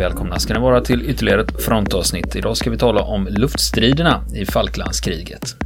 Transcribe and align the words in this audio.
Välkomna 0.00 0.38
ska 0.38 0.54
ni 0.54 0.60
vara 0.60 0.80
till 0.80 1.10
ytterligare 1.10 1.40
ett 1.40 1.62
frontavsnitt. 1.62 2.36
Idag 2.36 2.56
ska 2.56 2.70
vi 2.70 2.78
tala 2.78 3.02
om 3.02 3.26
luftstriderna 3.30 4.24
i 4.34 4.46
Falklandskriget. 4.46 5.56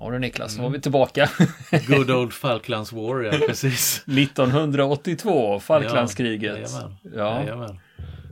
Ja 0.00 0.10
du 0.10 0.18
Niklas, 0.18 0.56
nu 0.56 0.62
var 0.62 0.70
vi 0.70 0.80
tillbaka. 0.80 1.30
Good 1.88 2.10
old 2.10 2.32
Falklands 2.32 2.92
War, 2.92 3.20
ja 3.20 3.46
precis. 3.46 4.04
1982, 4.06 5.60
Falklandskriget. 5.60 6.56
Jajamän. 6.56 6.96
Ja. 7.02 7.40
Jajamän. 7.40 7.80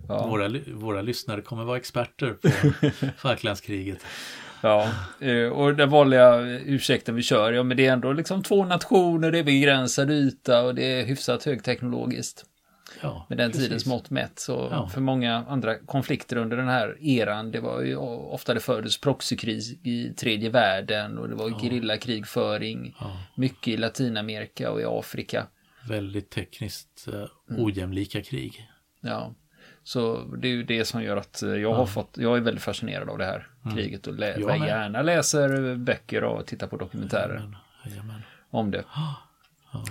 Ja. 0.09 0.27
Våra, 0.27 0.51
våra 0.75 1.03
lyssnare 1.03 1.41
kommer 1.41 1.65
vara 1.65 1.77
experter 1.77 2.33
på 2.33 2.49
Falklandskriget. 3.17 3.99
Ja, 4.63 4.91
eh, 5.21 5.47
och 5.49 5.75
den 5.77 5.91
vanliga 5.91 6.41
ursäkten 6.67 7.15
vi 7.15 7.23
kör, 7.23 7.53
ja 7.53 7.63
men 7.63 7.77
det 7.77 7.87
är 7.87 7.93
ändå 7.93 8.13
liksom 8.13 8.43
två 8.43 8.65
nationer, 8.65 9.33
det 9.33 9.39
är 9.39 9.45
begränsad 9.45 10.11
yta 10.11 10.63
och 10.63 10.75
det 10.75 11.01
är 11.01 11.05
hyfsat 11.07 11.45
högteknologiskt. 11.45 12.45
Ja, 13.03 13.27
Med 13.29 13.39
den 13.39 13.51
precis. 13.51 13.67
tidens 13.67 13.87
mått 13.87 14.11
mätt. 14.11 14.39
Så 14.39 14.69
Ja. 14.71 14.89
för 14.89 15.01
många 15.01 15.45
andra 15.49 15.79
konflikter 15.79 16.37
under 16.37 16.57
den 16.57 16.69
här 16.69 16.97
eran, 17.01 17.51
det 17.51 17.61
var 17.61 17.83
ju 17.83 17.97
ofta 17.97 18.55
det 18.55 18.61
fördes 18.61 19.01
proxykrig 19.01 19.61
i 19.83 20.13
tredje 20.17 20.51
världen 20.51 21.19
och 21.19 21.29
det 21.29 21.35
var 21.35 21.51
gerillakrigföring. 21.63 22.97
Ja, 23.01 23.17
Mycket 23.37 23.69
i 23.69 23.77
Latinamerika 23.77 24.71
och 24.71 24.81
i 24.81 24.85
Afrika. 24.87 25.47
väldigt 25.89 26.31
tekniskt 26.31 27.09
eh, 27.09 27.15
Mm. 27.51 27.65
ojämlika 27.65 28.23
krig. 28.23 28.69
Ja, 29.01 29.35
så 29.85 30.25
det 30.37 30.49
är 30.49 30.53
ju 30.53 30.63
det 30.63 30.85
som 30.85 31.03
gör 31.03 31.17
att 31.17 31.43
eh, 31.43 31.49
jag 31.51 31.75
har 31.75 31.87
fått, 31.87 32.17
jag 32.19 32.37
är 32.37 32.41
väldigt 32.41 32.65
fascinerad 32.65 33.09
av 33.11 33.19
det 33.19 33.25
här 33.25 33.47
kriget 33.75 34.07
och 34.07 34.15
lä- 34.15 34.33
Mm. 34.35 34.49
Jag 34.49 34.67
gärna 34.69 35.03
läser 35.03 35.77
böcker 35.77 36.25
och 36.25 36.47
tittar 36.47 36.67
på 36.67 36.77
dokumentärer 36.77 37.39
Men, 37.39 37.57
jajamän. 37.93 38.23
om 38.51 38.71
det. 38.71 38.85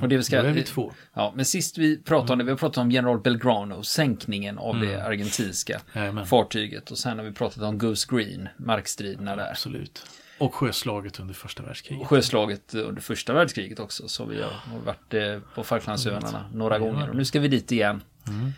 Och 0.02 0.10
det 0.10 0.18
vi 0.18 0.24
ska, 0.24 0.38
är 0.38 0.52
vi 0.52 0.64
två. 0.64 0.92
Ja, 1.14 1.34
men 1.36 1.46
sist 1.46 1.78
vi 1.78 1.98
pratade 2.02 2.32
om 2.34 2.40
det, 2.40 2.44
vi 2.46 2.52
har 2.52 2.58
pratat 2.58 2.78
om 2.78 2.92
general 2.92 3.20
Belgrano, 3.20 3.84
sänkningen 3.84 4.58
av 4.58 4.76
Mm. 4.76 4.88
det 4.88 5.04
argentinska 5.06 5.82
Jajamän. 5.94 6.26
fartyget 6.26 6.92
och 6.92 6.98
sen 6.98 7.18
har 7.18 7.26
vi 7.26 7.32
pratat 7.32 7.64
om 7.64 7.78
Goose 7.78 8.08
Green, 8.16 8.50
markstriderna 8.58 9.36
där. 9.36 9.50
Absolut. 9.50 10.06
Och 10.40 10.56
sjöslaget 10.56 11.20
under 11.20 11.34
första 11.34 11.64
världskriget. 11.64 12.02
Och 12.02 12.08
sjöslaget 12.10 12.74
under 12.76 13.02
första 13.02 13.34
världskriget 13.34 13.80
också, 13.80 14.08
så 14.08 14.26
vi 14.26 14.42
har 14.42 14.80
varit 14.86 15.14
eh, 15.14 15.40
på 15.56 15.64
Falklandsöarna 15.64 16.46
några 16.54 16.80
gånger 16.80 17.10
och 17.10 17.16
nu 17.16 17.26
ska 17.26 17.40
vi 17.40 17.48
dit 17.48 17.72
igen. 17.72 18.02
Mm. 18.28 18.52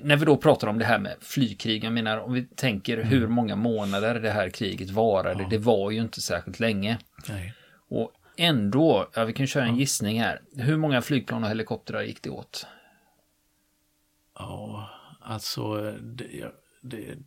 När 0.00 0.16
vi 0.16 0.24
då 0.24 0.36
pratar 0.36 0.68
om 0.68 0.78
det 0.78 0.84
här 0.84 0.98
med 0.98 1.16
flygkrig, 1.20 1.84
jag 1.84 1.92
menar 1.92 2.18
om 2.18 2.32
vi 2.32 2.42
tänker 2.44 2.96
Mm. 2.98 3.08
hur 3.08 3.26
många 3.26 3.56
månader 3.56 4.20
det 4.20 4.30
här 4.30 4.48
kriget 4.50 4.90
varade, 4.90 5.46
det 5.50 5.58
var 5.58 5.90
ju 5.90 6.00
inte 6.00 6.20
särskilt 6.20 6.60
länge. 6.60 6.98
Nej. 7.28 7.54
Och 7.88 8.12
ändå, 8.36 9.08
ja, 9.14 9.24
vi 9.24 9.32
kan 9.32 9.46
köra 9.46 9.64
en 9.64 9.76
gissning 9.76 10.20
här, 10.20 10.40
hur 10.56 10.76
många 10.76 11.02
flygplan 11.02 11.44
och 11.44 11.50
helikoptrar 11.50 12.02
gick 12.02 12.22
det 12.22 12.30
åt? 12.30 12.66
Ja, 14.38 14.90
alltså 15.20 15.92
det, 16.00 16.26
ja, 16.32 16.46
det 16.80 17.18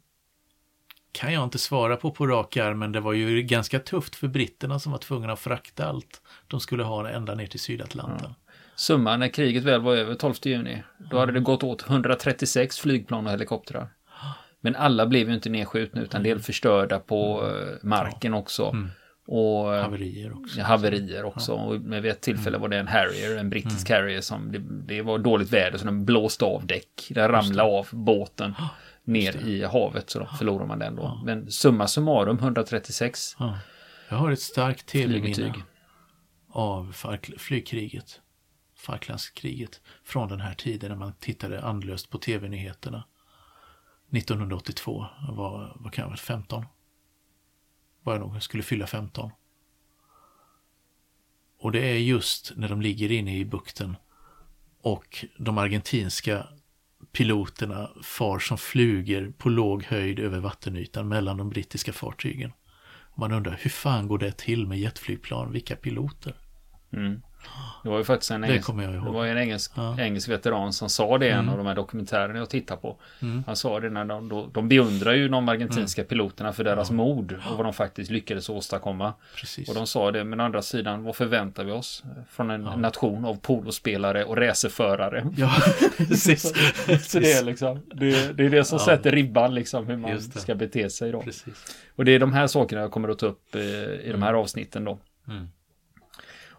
kan 1.12 1.34
jag 1.34 1.44
inte 1.44 1.58
svara 1.60 1.98
på 1.98 2.12
på 2.12 2.28
rak 2.28 2.58
arm, 2.58 2.80
men 2.80 2.92
det 2.92 3.00
var 3.00 3.14
ju 3.14 3.42
ganska 3.42 3.80
tufft 3.80 4.16
för 4.16 4.28
britterna 4.28 4.80
som 4.80 4.92
var 4.92 5.00
tvungna 5.00 5.34
att 5.34 5.40
frakta 5.40 5.86
allt 5.86 6.22
de 6.48 6.60
skulle 6.60 6.84
ha 6.84 7.10
ända 7.10 7.36
ner 7.36 7.48
till 7.48 7.60
Sydatlanten. 7.60 8.34
Summan 8.76 9.20
när 9.20 9.28
kriget 9.28 9.64
väl 9.64 9.82
var 9.82 9.96
över 9.96 10.16
12 10.16 10.34
juni, 10.44 10.84
då 11.12 11.20
hade 11.20 11.32
det 11.32 11.40
gått 11.40 11.64
åt 11.64 11.90
136 11.90 12.80
flygplan 12.80 13.26
och 13.26 13.32
helikoptrar. 13.32 13.88
Men 14.62 14.76
alla 14.76 15.06
blev 15.06 15.28
ju 15.30 15.36
inte 15.36 15.50
nedskjutna 15.50 16.02
utan 16.02 16.24
del 16.24 16.40
förstörda 16.40 17.00
på 17.00 17.44
eh, 17.48 17.88
marken 17.88 18.34
också. 18.34 18.76
Och 19.28 19.76
eh, 19.76 19.84
Haverier 19.84 20.34
också. 20.38 20.62
haverier 20.62 21.24
också. 21.24 21.54
Och 21.54 21.82
med 21.82 22.02
vid 22.02 22.12
ett 22.12 22.22
tillfälle 22.22 22.58
var 22.58 22.68
det 22.70 22.78
en 22.78 22.88
Harrier, 22.88 23.38
en 23.38 23.50
brittisk 23.50 23.90
Harrier 23.90 24.22
som 24.22 24.52
det, 24.52 24.60
det 24.96 25.02
var 25.02 25.18
dåligt 25.18 25.54
väder 25.54 25.78
så 25.78 25.86
den 25.86 26.06
blåste 26.06 26.46
av 26.46 26.66
däck. 26.68 27.08
Den 27.10 27.28
ramlade 27.32 27.70
av 27.70 27.88
båten 27.92 28.56
ner 29.04 29.48
i 29.48 29.64
havet 29.64 30.10
så 30.10 30.20
då 30.20 30.26
förlorar 30.26 30.66
man 30.66 30.80
den 30.80 30.96
då. 30.96 31.22
Men 31.26 31.52
summa 31.52 31.88
summarum 31.88 32.38
136 32.38 33.36
Ja. 33.40 33.58
Jag 34.10 34.18
har 34.18 34.32
ett 34.32 34.42
starkt 34.42 34.86
tv-minne 34.86 35.54
av 36.50 36.96
flygkriget, 37.38 38.20
Falklandskriget, 38.86 39.82
från 40.04 40.30
den 40.30 40.40
här 40.40 40.54
tiden 40.54 40.90
när 40.90 40.98
man 40.98 41.14
tittade 41.14 41.64
andlöst 41.64 42.10
på 42.10 42.18
tv-nyheterna. 42.18 43.04
1982 44.12 45.06
var, 45.30 45.78
vad 45.80 45.94
kan 45.94 46.02
jag 46.02 46.10
vara, 46.10 46.18
15? 46.18 46.66
Var 48.04 48.14
jag 48.14 48.20
nog, 48.20 48.36
jag 48.36 48.44
skulle 48.44 48.64
fylla 48.64 48.88
15. 48.88 49.32
Och 51.60 51.72
det 51.72 51.80
är 51.80 51.98
just 51.98 52.54
när 52.56 52.70
de 52.70 52.82
ligger 52.82 53.12
inne 53.12 53.38
i 53.38 53.46
bukten 53.46 53.98
och 54.82 55.26
de 55.38 55.58
argentinska 55.58 56.48
piloterna 57.12 57.90
far 58.04 58.40
som 58.40 58.58
flugor 58.58 59.34
på 59.38 59.50
låg 59.50 59.84
höjd 59.84 60.20
över 60.20 60.40
vattenytan 60.40 61.08
mellan 61.08 61.38
de 61.38 61.50
brittiska 61.50 61.94
fartygen. 61.94 62.52
Man 63.16 63.32
undrar 63.32 63.60
hur 63.62 63.70
fan 63.70 64.08
går 64.08 64.18
det 64.18 64.38
till 64.38 64.68
med 64.68 64.80
jetflygplan? 64.80 65.52
Vilka 65.52 65.76
piloter? 65.76 66.36
Mm. 66.96 67.22
Det 67.84 67.90
var 67.90 67.98
ju 67.98 68.04
faktiskt 68.04 68.32
en 68.32 68.44
engelsk, 68.44 68.68
det 69.06 69.12
var 69.12 69.26
en 69.26 69.38
engelsk, 69.38 69.72
Ja. 69.76 69.88
Mm. 69.88 70.00
engelsk 70.00 70.30
veteran 70.30 70.74
som 70.74 70.90
sa 70.90 71.18
det 71.18 71.26
i 71.28 71.30
en 71.30 71.50
av 71.50 71.58
de 71.58 71.66
här 71.68 71.76
dokumentärerna 71.76 72.40
jag 72.40 72.50
tittar 72.50 72.76
på. 72.76 72.98
Han 73.46 73.56
sa 73.56 73.80
det 73.80 73.90
när 73.90 74.06
de, 74.06 74.50
de 74.54 74.68
beundrar 74.70 75.14
ju 75.14 75.28
de 75.28 75.50
argentinska 75.50 76.02
Mm. 76.02 76.08
piloterna 76.10 76.54
för 76.54 76.64
deras 76.64 76.92
mod 76.92 77.32
och 77.52 77.58
vad 77.58 77.66
de 77.66 77.74
faktiskt 77.74 78.12
lyckades 78.12 78.50
åstadkomma. 78.50 79.14
Precis. 79.36 79.70
Och 79.70 79.76
de 79.76 79.88
sa 79.88 80.12
det, 80.12 80.24
men 80.24 80.40
å 80.40 80.44
andra 80.44 80.62
sidan, 80.62 81.04
vad 81.04 81.16
förväntar 81.16 81.64
vi 81.64 81.72
oss 81.72 82.04
från 82.30 82.50
en 82.52 82.62
nation 82.62 83.26
av 83.26 83.40
polospelare 83.40 84.24
och 84.24 84.38
racerförare? 84.38 85.28
Ja, 85.38 85.52
precis. 85.98 86.42
Så 87.12 87.20
det 87.20 87.32
är 87.34 87.44
liksom, 87.44 87.82
det, 87.94 88.38
det 88.38 88.46
är 88.46 88.50
det 88.50 88.64
som 88.64 88.80
sätter 88.80 89.12
ribban 89.12 89.56
liksom 89.56 89.88
hur 89.88 89.98
man 89.98 90.22
ska 90.22 90.56
bete 90.56 90.90
sig 90.90 91.12
då. 91.12 91.22
precis. 91.22 91.78
Och 91.96 92.06
det 92.06 92.12
är 92.12 92.20
de 92.20 92.34
här 92.34 92.48
sakerna 92.48 92.82
jag 92.82 92.92
kommer 92.92 93.10
att 93.10 93.20
ta 93.20 93.26
upp 93.26 93.56
eh, 93.56 93.62
i 93.62 94.10
de 94.12 94.24
här 94.24 94.34
avsnitten 94.34 94.84
då. 94.84 95.00
Mm. 95.28 95.48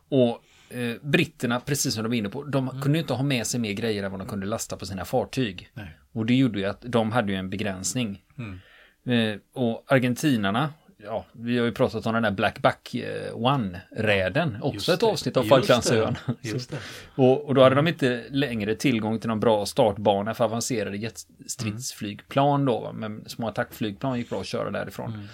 Och 0.09 0.43
eh, 0.77 0.97
britterna, 1.03 1.61
precis 1.61 1.95
som 1.95 2.03
de 2.03 2.09
var 2.09 2.17
inne 2.17 2.29
på, 2.29 2.43
de 2.45 2.69
Mm. 2.69 2.83
kunde 2.83 2.99
inte 2.99 3.15
ha 3.15 3.23
med 3.23 3.47
sig 3.47 3.61
mer 3.61 3.73
grejer 3.73 4.03
än 4.03 4.11
vad 4.11 4.21
de 4.21 4.29
kunde 4.29 4.47
lasta 4.47 4.77
på 4.77 4.87
sina 4.87 5.05
fartyg. 5.05 5.71
Nej. 5.75 5.99
Och 6.13 6.27
det 6.27 6.35
gjorde 6.35 6.59
ju 6.59 6.65
att 6.67 6.81
de 6.87 7.13
hade 7.13 7.33
ju 7.33 7.39
en 7.39 7.51
begränsning. 7.51 8.23
Mm. 8.39 8.61
Eh, 9.35 9.39
och 9.53 9.85
argentinarna, 9.87 10.73
ja, 11.05 11.27
vi 11.33 11.59
har 11.59 11.65
ju 11.67 11.73
pratat 11.73 12.07
om 12.07 12.15
den 12.15 12.23
där 12.23 12.31
Black 12.31 12.63
Buck 12.63 12.95
eh, 12.95 13.33
One-räden, 13.35 14.59
också 14.63 14.93
ett 14.93 15.03
avsnitt 15.03 15.37
av 15.37 15.43
Falklandsöarna. 15.45 16.17
Och, 17.15 17.45
och 17.45 17.55
då 17.55 17.63
hade 17.63 17.75
de 17.75 17.89
inte 17.89 18.25
längre 18.31 18.75
tillgång 18.75 19.19
till 19.19 19.29
någon 19.29 19.41
bra 19.41 19.67
startbana 19.67 20.35
för 20.35 20.45
avancerade 20.45 20.97
jetstridsflygplan 20.97 22.65
då. 22.65 22.81
va, 22.81 22.93
Men 22.93 23.29
små 23.29 23.49
attackflygplan 23.49 24.19
gick 24.19 24.29
bra 24.31 24.41
att 24.41 24.47
köra 24.47 24.71
därifrån. 24.71 25.29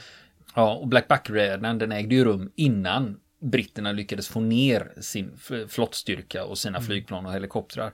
Ja, 0.55 0.75
och 0.75 0.89
Black 0.89 1.09
Buck-räden 1.09 1.79
den 1.79 1.93
ägde 1.93 2.15
ju 2.15 2.25
rum 2.25 2.51
innan 2.55 3.17
britterna 3.43 3.93
lyckades 3.93 4.29
få 4.29 4.41
ner 4.41 4.93
sin 5.01 5.39
flottstyrka 5.69 6.45
och 6.45 6.59
sina 6.59 6.81
flygplan 6.81 7.27
och 7.27 7.33
helikoptrar. 7.33 7.93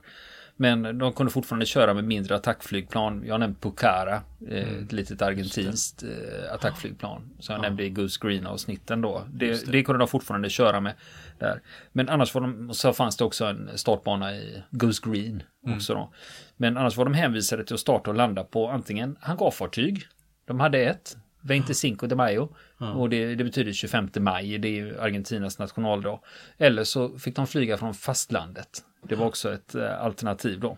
Men 0.61 0.97
de 0.97 1.13
kunde 1.13 1.31
fortfarande 1.31 1.65
köra 1.65 1.93
med 1.93 2.03
mindre 2.03 2.35
attackflygplan. 2.35 3.23
Jag 3.25 3.39
nämnde 3.39 3.59
Pucara, 3.59 4.21
eh, 4.47 4.77
ett 4.83 4.91
litet 4.91 5.21
argentinskt 5.21 6.03
eh, 6.03 6.53
attackflygplan. 6.53 7.29
Som 7.39 7.53
jag 7.53 7.61
nämnde 7.61 7.85
i 7.85 7.89
Goose 7.89 8.27
Green-avsnitten 8.27 9.01
då. 9.01 9.23
Det, 9.33 9.71
det. 9.71 9.83
kunde 9.83 9.99
de 9.99 10.07
fortfarande 10.07 10.49
köra 10.49 10.79
med 10.79 10.93
där. 11.39 11.61
Men 11.91 12.09
annars 12.09 12.33
var 12.33 12.41
de, 12.41 12.73
så 12.73 12.93
fanns 12.93 13.17
det 13.17 13.23
också 13.23 13.45
en 13.45 13.69
startbana 13.75 14.35
i 14.35 14.63
Goose 14.71 15.09
Green 15.09 15.43
också 15.75 15.93
då. 15.93 16.13
Men 16.57 16.77
annars 16.77 16.97
var 16.97 17.05
de 17.05 17.13
hänvisade 17.13 17.63
till 17.63 17.73
att 17.73 17.79
starta 17.79 18.09
och 18.09 18.15
landa 18.15 18.43
på 18.43 18.69
antingen 18.69 19.17
hangarfartyg. 19.21 20.03
De 20.45 20.59
hade 20.59 20.79
ett, 20.79 21.17
25 21.47 22.09
de 22.09 22.15
Mayo. 22.15 22.49
Och 22.95 23.09
det, 23.09 23.35
det 23.35 23.43
betyder 23.43 23.71
25 23.71 24.09
maj, 24.19 24.57
det 24.57 24.67
är 24.67 24.71
ju 24.71 24.99
Argentinas 24.99 25.59
nationaldag. 25.59 26.19
Eller 26.57 26.83
så 26.83 27.19
fick 27.19 27.35
de 27.35 27.47
flyga 27.47 27.77
från 27.77 27.93
fastlandet. 27.93 28.83
Det 29.03 29.15
var 29.15 29.25
också 29.25 29.53
ett 29.53 29.75
eh, 29.75 30.01
alternativ 30.01 30.59
då. 30.59 30.77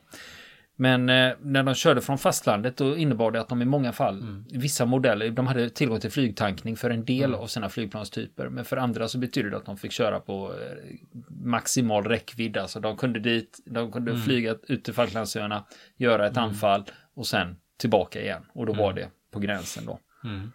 Men 0.76 1.10
eh, 1.10 1.34
när 1.42 1.64
de 1.64 1.76
körde 1.76 2.02
från 2.02 2.18
fastlandet 2.18 2.78
då 2.78 2.98
innebar 2.98 3.32
det 3.32 3.42
att 3.42 3.50
de 3.50 3.62
i 3.62 3.66
många 3.66 3.94
fall, 3.94 4.44
i 4.50 4.58
vissa 4.58 4.86
modeller, 4.86 5.30
de 5.30 5.48
hade 5.48 5.70
tillgång 5.70 6.00
till 6.00 6.12
flygtankning 6.12 6.78
för 6.78 6.90
en 6.90 7.06
del 7.06 7.34
av 7.34 7.48
sina 7.48 7.70
flygplanstyper. 7.70 8.50
Men 8.50 8.66
för 8.66 8.78
andra 8.78 9.08
så 9.08 9.18
betyder 9.18 9.50
det 9.50 9.58
att 9.58 9.66
de 9.66 9.78
fick 9.78 9.92
köra 9.92 10.20
på 10.20 10.54
eh, 10.54 10.96
maximal 11.46 12.04
räckvidd. 12.04 12.58
Alltså 12.58 12.80
de 12.80 12.98
kunde 12.98 13.20
dit, 13.20 13.60
de 13.66 13.92
kunde 13.92 14.18
flyga 14.18 14.56
ut 14.68 14.84
till 14.84 14.94
Falklandsöarna, 14.94 15.66
göra 15.98 16.28
ett 16.28 16.38
anfall 16.38 16.84
och 17.14 17.28
sen 17.28 17.56
tillbaka 17.78 18.22
igen. 18.22 18.46
Och 18.54 18.66
då 18.66 18.74
var 18.74 18.94
det 18.94 19.10
på 19.32 19.40
gränsen 19.40 19.86
då. 19.86 20.00
Mm. 20.24 20.52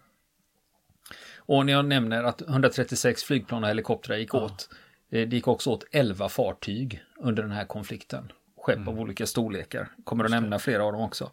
Och 1.37 1.67
när 1.67 1.73
jag 1.73 1.85
nämner 1.85 2.25
att 2.25 2.43
136 2.43 3.25
flygplan 3.25 3.65
och 3.65 3.69
helikoptrar 3.69 4.17
gick 4.17 4.35
åt, 4.35 4.69
eh, 5.11 5.29
det 5.29 5.37
gick 5.37 5.49
också 5.49 5.71
åt 5.71 5.85
11 5.93 6.29
fartyg 6.29 7.03
under 7.17 7.43
den 7.43 7.53
här 7.53 7.65
konflikten. 7.65 8.33
Skepp 8.59 8.89
av 8.89 9.01
olika 9.01 9.27
storlekar. 9.27 9.89
Kommer 10.05 10.25
att 10.25 10.31
nämna 10.31 10.59
flera 10.59 10.85
av 10.85 10.93
dem 10.93 11.01
också. 11.03 11.31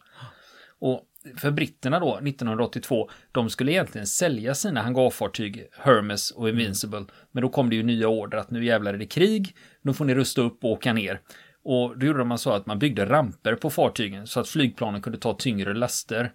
Och 0.80 1.01
för 1.38 1.51
britterna 1.51 2.00
då, 2.00 2.15
1982, 2.15 3.09
de 3.31 3.50
skulle 3.50 3.71
egentligen 3.71 4.07
sälja 4.07 4.56
sina 4.56 4.81
hangarfartyg 4.81 5.68
Hermes 5.71 6.31
och 6.31 6.50
Invincible. 6.50 7.06
Men 7.31 7.41
då 7.41 7.50
kom 7.50 7.69
det 7.69 7.75
ju 7.75 7.83
nya 7.83 8.07
order 8.07 8.38
att 8.38 8.51
nu 8.51 8.65
jävlar 8.65 8.94
är 8.94 8.97
det 8.97 9.06
krig, 9.06 9.56
nu 9.81 9.94
får 9.94 10.06
ni 10.06 10.15
rusta 10.15 10.41
upp 10.41 10.63
och 10.63 10.71
åka 10.71 10.94
ner. 10.94 11.21
Och 11.63 11.97
då 11.97 12.06
gjorde 12.06 12.24
man 12.24 12.38
så 12.38 12.51
att 12.51 12.65
man 12.65 12.79
byggde 12.79 13.06
ramper 13.06 13.56
på 13.56 13.69
fartygen 13.69 14.27
så 14.27 14.39
att 14.39 14.50
flygplanen 14.50 15.01
kunde 15.01 15.19
ta 15.19 15.33
tyngre 15.33 15.74
laster. 15.74 16.33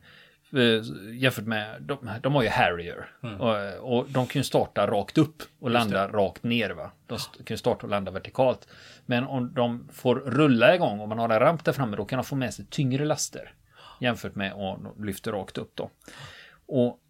Eh, 0.52 0.82
jämfört 1.14 1.44
med, 1.44 1.82
de, 1.82 2.10
de 2.22 2.34
har 2.34 2.42
ju 2.42 2.48
Harrier. 2.48 3.10
Mm. 3.22 3.40
Och, 3.40 3.96
och, 3.96 4.06
de 4.08 4.26
kan 4.26 4.40
ju 4.40 4.44
starta 4.44 4.86
rakt 4.86 5.18
upp 5.18 5.42
och 5.60 5.70
landa 5.70 6.08
rakt 6.08 6.42
ner. 6.42 6.70
Va? 6.70 6.90
De 7.06 7.18
kan 7.18 7.54
ju 7.54 7.56
starta 7.56 7.86
och 7.86 7.90
landa 7.90 8.10
vertikalt. 8.10 8.68
Men 9.06 9.24
om 9.24 9.54
de 9.54 9.88
får 9.92 10.14
rulla 10.14 10.74
igång 10.74 11.00
och 11.00 11.08
man 11.08 11.18
har 11.18 11.28
en 11.28 11.40
ramp 11.40 11.64
där 11.64 11.72
framme 11.72 11.96
då 11.96 12.04
kan 12.04 12.16
de 12.16 12.24
få 12.24 12.36
med 12.36 12.54
sig 12.54 12.66
tyngre 12.70 13.04
laster. 13.04 13.54
Jämfört 14.00 14.34
med 14.34 14.52
att 14.52 14.82
de 14.82 15.04
lyfter 15.04 15.32
rakt 15.32 15.58
upp 15.58 15.72
då. 15.74 15.90
Och 16.66 17.00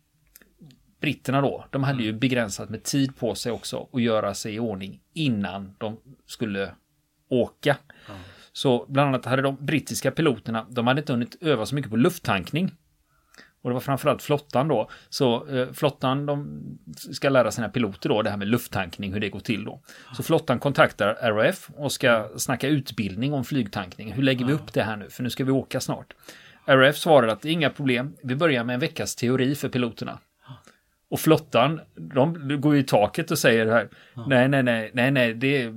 britterna 1.01 1.41
då, 1.41 1.65
de 1.71 1.85
hade 1.85 2.03
ju 2.03 2.09
mm. 2.09 2.19
begränsat 2.19 2.69
med 2.69 2.83
tid 2.83 3.17
på 3.17 3.35
sig 3.35 3.53
också 3.53 3.89
att 3.93 4.03
göra 4.03 4.35
sig 4.35 4.55
i 4.55 4.59
ordning 4.59 5.01
innan 5.13 5.75
de 5.79 6.01
skulle 6.27 6.75
åka. 7.29 7.77
Mm. 8.09 8.21
Så 8.53 8.87
bland 8.89 9.09
annat 9.09 9.25
hade 9.25 9.43
de 9.43 9.57
brittiska 9.61 10.11
piloterna, 10.11 10.67
de 10.71 10.87
hade 10.87 11.01
inte 11.01 11.13
hunnit 11.13 11.43
öva 11.43 11.67
så 11.67 11.75
mycket 11.75 11.91
på 11.91 11.97
lufttankning. 11.97 12.73
Och 13.63 13.71
det 13.71 13.75
var 13.75 13.81
framförallt 13.81 14.23
flottan 14.23 14.69
då. 14.69 14.91
Så 15.09 15.49
eh, 15.49 15.73
flottan 15.73 16.27
de 16.27 16.61
ska 16.97 17.29
lära 17.29 17.51
sina 17.51 17.69
piloter 17.69 18.09
då 18.09 18.23
det 18.23 18.31
här 18.31 18.37
med 18.37 18.49
lufttankning, 18.49 19.13
hur 19.13 19.21
det 19.21 19.29
går 19.29 19.41
till 19.41 19.65
då. 19.65 19.81
Så 20.17 20.23
flottan 20.23 20.59
kontaktar 20.59 21.15
RAF 21.15 21.71
och 21.77 21.93
ska 21.93 22.29
snacka 22.37 22.69
utbildning 22.69 23.35
om 23.35 23.45
flygtankning. 23.45 24.13
Hur 24.13 24.23
lägger 24.23 24.47
vi 24.47 24.53
upp 24.53 24.73
det 24.73 24.83
här 24.83 24.97
nu? 24.97 25.11
För 25.11 25.23
nu 25.23 25.31
ska 25.31 25.45
vi 25.45 25.51
åka 25.51 25.81
snart. 25.81 26.15
RAF 26.65 26.97
svarar 26.97 27.29
att 27.29 27.41
det 27.41 27.49
är 27.49 27.53
inga 27.53 27.71
problem. 27.71 28.17
Vi 28.23 28.35
börjar 28.35 28.65
med 28.65 28.75
en 28.75 28.81
veckas 28.81 29.17
teori 29.17 29.55
för 29.55 29.69
piloterna. 29.69 30.19
Och 31.11 31.21
flottan, 31.21 31.81
de 31.95 32.61
går 32.61 32.75
ju 32.75 32.81
i 32.81 32.85
taket 32.85 33.31
och 33.31 33.39
säger 33.39 33.67
här, 33.67 33.89
ja. 34.15 34.27
nej, 34.29 34.49
nej, 34.49 34.63
nej, 34.63 34.91
nej, 34.95 35.11
nej, 35.11 35.35
det. 35.35 35.71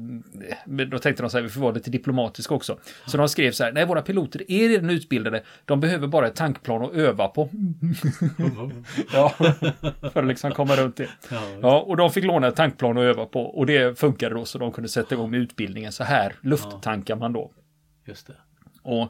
Då 0.86 1.00
tänkte 1.00 1.24
de 1.24 1.30
så 1.30 1.38
här, 1.38 1.44
vi 1.44 1.50
får 1.50 1.62
vara 1.62 1.72
lite 1.72 1.90
diplomatiska 1.90 2.54
också. 2.54 2.78
Så 3.06 3.18
de 3.18 3.30
skrev 3.30 3.52
så 3.52 3.64
här, 3.64 3.72
nej, 3.72 3.86
våra 3.86 4.02
piloter 4.02 4.52
är 4.52 4.70
redan 4.70 4.90
utbildade, 4.90 5.44
de 5.66 5.80
behöver 5.80 6.08
bara 6.08 6.28
ett 6.28 6.36
tankplan 6.36 6.82
att 6.82 6.94
öva 6.94 7.28
på. 7.28 7.50
ja, 9.14 9.30
för 10.14 10.22
att 10.22 10.28
liksom 10.28 10.52
komma 10.52 10.76
runt 10.76 10.96
det. 10.96 11.10
Ja, 11.62 11.80
och 11.80 11.98
de 11.98 12.12
fick 12.12 12.26
låna 12.26 12.48
ett 12.48 12.56
tankplan 12.56 12.98
att 12.98 13.04
öva 13.04 13.26
på 13.26 13.42
och 13.42 13.66
det 13.66 14.00
funkade 14.00 14.36
då 14.36 14.46
så 14.46 14.58
de 14.58 14.72
kunde 14.72 14.90
sätta 14.90 15.16
igång 15.16 15.32
med 15.32 15.40
utbildningen. 15.40 15.92
Så 15.92 16.04
här 16.04 16.36
lufttankar 16.42 17.16
man 17.16 17.34
då. 17.34 17.52
Just 18.08 18.28
det. 18.28 18.36
Och 18.84 19.02
eh, 19.02 19.08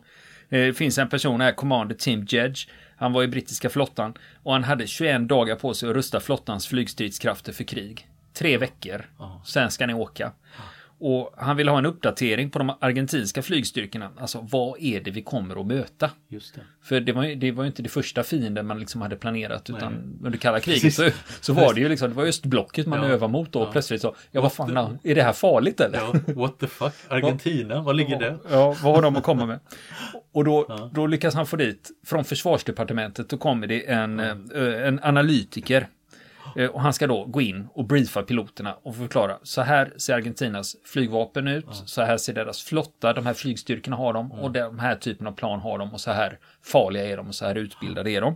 det 0.50 0.74
finns 0.74 0.98
en 0.98 1.10
person 1.10 1.42
här, 1.42 1.52
Commander 1.52 1.96
Tim 1.96 2.26
Jedge, 2.30 2.68
han 3.02 3.14
var 3.14 3.24
i 3.24 3.28
brittiska 3.28 3.70
flottan 3.70 4.14
och 4.44 4.54
han 4.54 4.64
hade 4.64 4.88
21 4.88 5.28
dagar 5.28 5.56
på 5.56 5.74
sig 5.74 5.90
att 5.90 5.96
rusta 5.96 6.20
flottans 6.20 6.68
flygstridskrafter 6.68 7.54
för 7.54 7.64
krig. 7.64 8.08
Tre 8.34 8.58
veckor. 8.58 9.06
Sen 9.46 9.72
ska 9.72 9.86
ni 9.88 9.94
åka. 9.94 10.32
Och 11.04 11.34
han 11.38 11.58
ville 11.58 11.72
ha 11.72 11.78
en 11.78 11.86
uppdatering 11.86 12.50
på 12.50 12.60
de 12.60 12.74
argentinska 12.80 13.42
flygstyrkorna. 13.42 14.10
Alltså 14.18 14.48
vad 14.52 14.80
är 14.80 15.02
det 15.02 15.12
vi 15.12 15.22
kommer 15.22 15.62
att 15.62 15.66
möta? 15.66 16.10
Just 16.28 16.56
det. 16.56 16.62
För 16.84 17.00
det 17.00 17.14
var, 17.14 17.24
ju, 17.24 17.36
det 17.36 17.52
var 17.52 17.64
ju 17.64 17.68
inte 17.68 17.82
det 17.82 17.90
första 17.90 18.24
fienden 18.24 18.68
man 18.68 18.80
liksom 18.80 19.02
hade 19.02 19.16
planerat 19.16 19.70
utan 19.70 19.94
Nej. 19.94 20.26
under 20.26 20.40
kalla 20.40 20.60
kriget 20.60 20.94
så, 20.94 21.10
så 21.42 21.54
var 21.54 21.74
det 21.74 21.80
ju 21.80 21.90
liksom, 21.90 22.10
det 22.10 22.16
var 22.16 22.26
östblocket 22.26 22.88
man 22.88 23.04
ja. 23.04 23.10
övade 23.10 23.32
mot 23.32 23.56
och 23.56 23.62
ja. 23.62 23.72
plötsligt 23.72 24.02
så, 24.02 24.16
ja 24.32 24.42
vad 24.42 24.54
fan, 24.54 25.00
är 25.04 25.16
det 25.16 25.24
här 25.24 25.34
farligt 25.34 25.80
eller? 25.80 25.98
Ja, 25.98 26.34
what 26.36 26.60
the 26.60 26.68
fuck, 26.68 26.94
Argentina, 27.08 27.82
vad 27.82 27.96
ligger 27.96 28.20
det? 28.20 28.38
Ja, 28.50 28.76
vad 28.84 28.96
har 28.96 29.02
de 29.02 29.16
att 29.16 29.24
komma 29.24 29.46
med? 29.46 29.60
Och 30.32 30.46
då, 30.46 30.66
ja. 30.70 30.90
då 30.94 31.08
lyckas 31.08 31.34
han 31.34 31.46
få 31.46 31.56
dit, 31.56 31.92
från 32.06 32.24
försvarsdepartementet, 32.24 33.30
då 33.30 33.38
kommer 33.38 33.68
det 33.68 33.90
en, 33.90 34.20
eh, 34.20 34.88
en 34.88 35.00
analytiker 35.04 35.88
och 36.72 36.82
han 36.82 36.94
ska 36.94 37.08
då 37.08 37.26
gå 37.26 37.42
in 37.42 37.68
och 37.74 37.86
briefa 37.86 38.24
piloterna 38.24 38.78
och 38.84 38.96
förklara. 38.96 39.38
Så 39.44 39.62
här 39.62 39.94
ser 39.98 40.14
Argentinas 40.14 40.76
flygvapen 40.86 41.48
ut. 41.48 41.66
Ja. 41.68 41.74
Så 41.74 42.02
här 42.02 42.18
ser 42.18 42.34
deras 42.34 42.64
flotta. 42.64 43.14
De 43.14 43.26
här 43.26 43.34
flygstyrkorna 43.34 43.96
har 43.96 44.14
de. 44.14 44.32
Och 44.32 44.52
de 44.52 44.80
här 44.80 44.96
typen 44.96 45.28
av 45.28 45.32
plan 45.32 45.60
har 45.60 45.78
de. 45.78 45.94
Och 45.94 46.02
så 46.02 46.12
här 46.12 46.40
farliga 46.64 47.06
är 47.06 47.18
de. 47.18 47.28
Och 47.28 47.36
så 47.36 47.46
här 47.46 47.56
utbildade 47.56 48.12
är 48.12 48.22
de. 48.22 48.36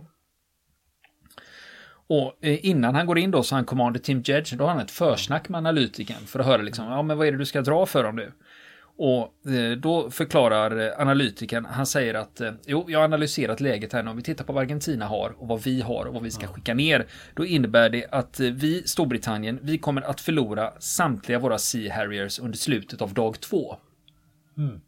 Och 2.08 2.38
eh, 2.40 2.66
innan 2.66 2.94
han 2.94 3.06
går 3.06 3.18
in 3.18 3.30
då 3.30 3.42
så 3.42 3.54
har 3.54 3.58
han 3.58 3.64
Commander 3.64 4.00
Tim 4.00 4.22
Jedge. 4.24 4.56
Då 4.56 4.64
har 4.64 4.70
han 4.70 4.80
ett 4.80 4.90
försnack 4.90 5.48
med 5.48 5.58
analytiken. 5.58 6.26
För 6.26 6.40
att 6.40 6.46
höra 6.46 6.62
liksom. 6.62 6.84
Ja 6.84 7.02
men 7.02 7.18
vad 7.18 7.26
är 7.26 7.32
det 7.32 7.38
du 7.38 7.46
ska 7.46 7.60
dra 7.62 7.86
för 7.86 8.04
dem 8.04 8.16
nu? 8.16 8.32
Och 8.98 9.50
eh, 9.50 9.76
då 9.76 10.10
förklarar 10.10 10.78
eh, 10.78 11.00
analytikern, 11.00 11.64
han 11.64 11.86
säger 11.86 12.14
att 12.14 12.40
eh, 12.40 12.52
jo, 12.66 12.84
jag 12.88 12.98
har 12.98 13.04
analyserat 13.04 13.60
läget 13.60 13.92
här 13.92 14.02
nu. 14.02 14.10
Om 14.10 14.16
vi 14.16 14.22
tittar 14.22 14.44
på 14.44 14.52
vad 14.52 14.62
Argentina 14.62 15.06
har 15.06 15.34
och 15.38 15.48
vad 15.48 15.62
vi 15.62 15.80
har 15.80 16.04
och 16.04 16.14
vad 16.14 16.22
vi 16.22 16.30
ska 16.30 16.46
skicka 16.46 16.74
ner. 16.74 17.06
Då 17.34 17.46
innebär 17.46 17.90
det 17.90 18.06
att 18.10 18.40
vi, 18.40 18.82
Storbritannien, 18.86 19.58
vi 19.62 19.78
kommer 19.78 20.02
att 20.02 20.20
förlora 20.20 20.72
samtliga 20.80 21.38
våra 21.38 21.58
Sea 21.58 21.94
Harriers 21.94 22.38
under 22.38 22.58
slutet 22.58 23.02
av 23.02 23.14
dag 23.14 23.40
två. 23.40 23.76
Mm. 24.56 24.80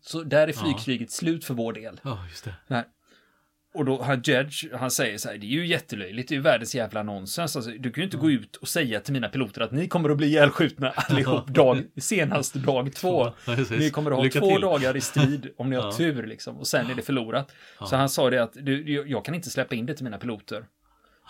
Så 0.00 0.22
där 0.22 0.48
är 0.48 0.52
flygkriget 0.52 1.08
ja. 1.10 1.14
slut 1.16 1.44
för 1.44 1.54
vår 1.54 1.72
del. 1.72 2.00
Ja, 2.02 2.18
just 2.28 2.44
det. 2.44 2.84
Och 3.74 3.84
då 3.84 4.02
han 4.02 4.22
Judge, 4.24 4.74
han 4.74 4.90
säger 4.90 5.18
så 5.18 5.28
här, 5.28 5.38
det 5.38 5.46
är 5.46 5.48
ju 5.48 5.66
jättelöjligt, 5.66 6.28
det 6.28 6.34
är 6.34 6.36
ju 6.36 6.42
världens 6.42 6.74
jävla 6.74 7.02
nonsens. 7.02 7.56
Alltså, 7.56 7.70
du 7.70 7.90
kan 7.92 8.02
ju 8.02 8.04
inte 8.04 8.16
mm. 8.16 8.26
gå 8.26 8.30
ut 8.30 8.56
och 8.56 8.68
säga 8.68 9.00
till 9.00 9.12
mina 9.12 9.28
piloter 9.28 9.60
att 9.60 9.72
ni 9.72 9.88
kommer 9.88 10.10
att 10.10 10.16
bli 10.16 10.26
ihjälskjutna 10.26 10.90
allihop 10.96 11.46
dag, 11.46 11.84
senast 11.96 12.54
dag 12.54 12.92
två. 12.94 13.32
Ja, 13.46 13.56
ni 13.70 13.90
kommer 13.90 14.10
att 14.10 14.16
ha 14.16 14.24
Lycka 14.24 14.40
två 14.40 14.50
till. 14.50 14.60
dagar 14.60 14.96
i 14.96 15.00
strid 15.00 15.48
om 15.56 15.70
ni 15.70 15.76
har 15.76 15.82
ja. 15.90 15.92
tur 15.92 16.26
liksom, 16.26 16.56
och 16.56 16.66
sen 16.66 16.90
är 16.90 16.94
det 16.94 17.02
förlorat. 17.02 17.52
Ja. 17.80 17.86
Så 17.86 17.96
han 17.96 18.08
sa 18.08 18.30
det 18.30 18.42
att 18.42 18.52
du, 18.52 19.04
jag 19.08 19.24
kan 19.24 19.34
inte 19.34 19.50
släppa 19.50 19.74
in 19.74 19.86
det 19.86 19.94
till 19.94 20.04
mina 20.04 20.18
piloter. 20.18 20.64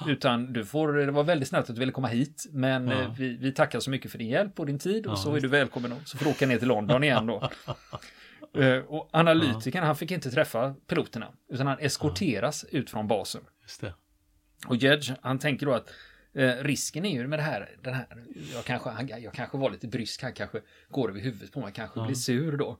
Utan 0.07 0.53
du 0.53 0.65
får, 0.65 0.93
det 0.93 1.13
var 1.13 1.25
väldigt 1.25 1.49
snällt 1.49 1.71
att 1.71 1.75
du 1.75 1.81
ville 1.81 1.93
komma 1.93 2.09
hit, 2.09 2.47
men 2.53 2.89
ja. 2.89 3.15
vi, 3.19 3.37
vi, 3.37 3.53
tackar 3.53 3.81
så 3.81 3.91
mycket 3.91 4.11
för 4.11 4.19
din 4.19 4.29
hjälp 4.29 4.61
och 4.61 4.67
din 4.67 4.79
tid 4.79 5.07
och 5.07 5.19
så 5.19 5.35
är 5.35 5.41
du 5.41 5.49
välkommen 5.49 5.93
och 5.93 5.99
så 6.05 6.19
får 6.19 6.25
du 6.25 6.31
åka 6.31 6.47
ner 6.47 6.59
till 6.59 6.69
London 6.69 7.05
igen 7.05 7.27
då. 7.27 7.51
Eh, 8.55 8.79
och 8.79 9.09
analytikern, 9.13 9.85
han 9.85 9.97
fick 9.97 10.11
inte 10.11 10.31
träffa 10.31 10.75
piloterna, 10.87 11.33
utan 11.49 11.67
han 11.67 11.79
eskorteras 11.79 12.65
ut 12.65 12.91
från 12.91 13.09
basen. 13.09 13.43
Just 13.63 13.81
det. 13.81 13.95
Och 14.67 14.77
Jedge, 14.77 15.17
han 15.23 15.39
tänker 15.39 15.67
då 15.67 15.73
att 15.73 15.91
eh, 16.35 16.65
risken 16.65 17.05
är 17.05 17.11
ju 17.11 17.27
med 17.27 17.39
det 17.39 17.43
här, 17.43 17.69
den 17.83 17.95
här 17.95 18.07
jag, 18.55 18.65
kanske, 18.65 18.91
han, 18.91 19.09
jag 19.09 19.33
kanske 19.33 19.59
var 19.59 19.71
lite 19.71 19.89
brysk, 19.89 20.23
han 20.23 20.33
kanske 20.33 20.61
går 20.91 21.09
över 21.09 21.21
huvudet 21.21 21.53
på 21.53 21.61
mig, 21.61 21.73
kanske 21.73 22.01
ja. 22.01 22.07
blir 22.07 22.17
sur 22.17 22.57
då. 22.57 22.79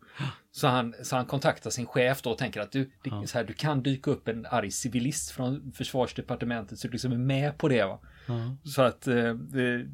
Så 0.51 0.67
han, 0.67 0.95
så 1.03 1.17
han 1.17 1.27
kontaktar 1.27 1.71
sin 1.71 1.87
chef 1.87 2.23
då 2.23 2.31
och 2.31 2.39
tänker 2.39 2.61
att 2.61 2.73
du, 2.73 2.85
det, 2.85 3.11
ja. 3.11 3.27
så 3.27 3.39
här, 3.39 3.45
du 3.45 3.53
kan 3.53 3.83
dyka 3.83 4.11
upp 4.11 4.29
en 4.29 4.47
arg 4.47 4.71
civilist 4.71 5.31
från 5.31 5.73
försvarsdepartementet 5.75 6.79
så 6.79 6.89
du 6.89 6.93
liksom 6.93 7.13
är 7.13 7.17
med 7.17 7.59
på 7.59 7.69
det. 7.69 7.85
Va? 7.85 7.99
Ja. 8.27 8.57
Så 8.65 8.83
att 8.83 9.07
eh, 9.07 9.35
det, 9.35 9.87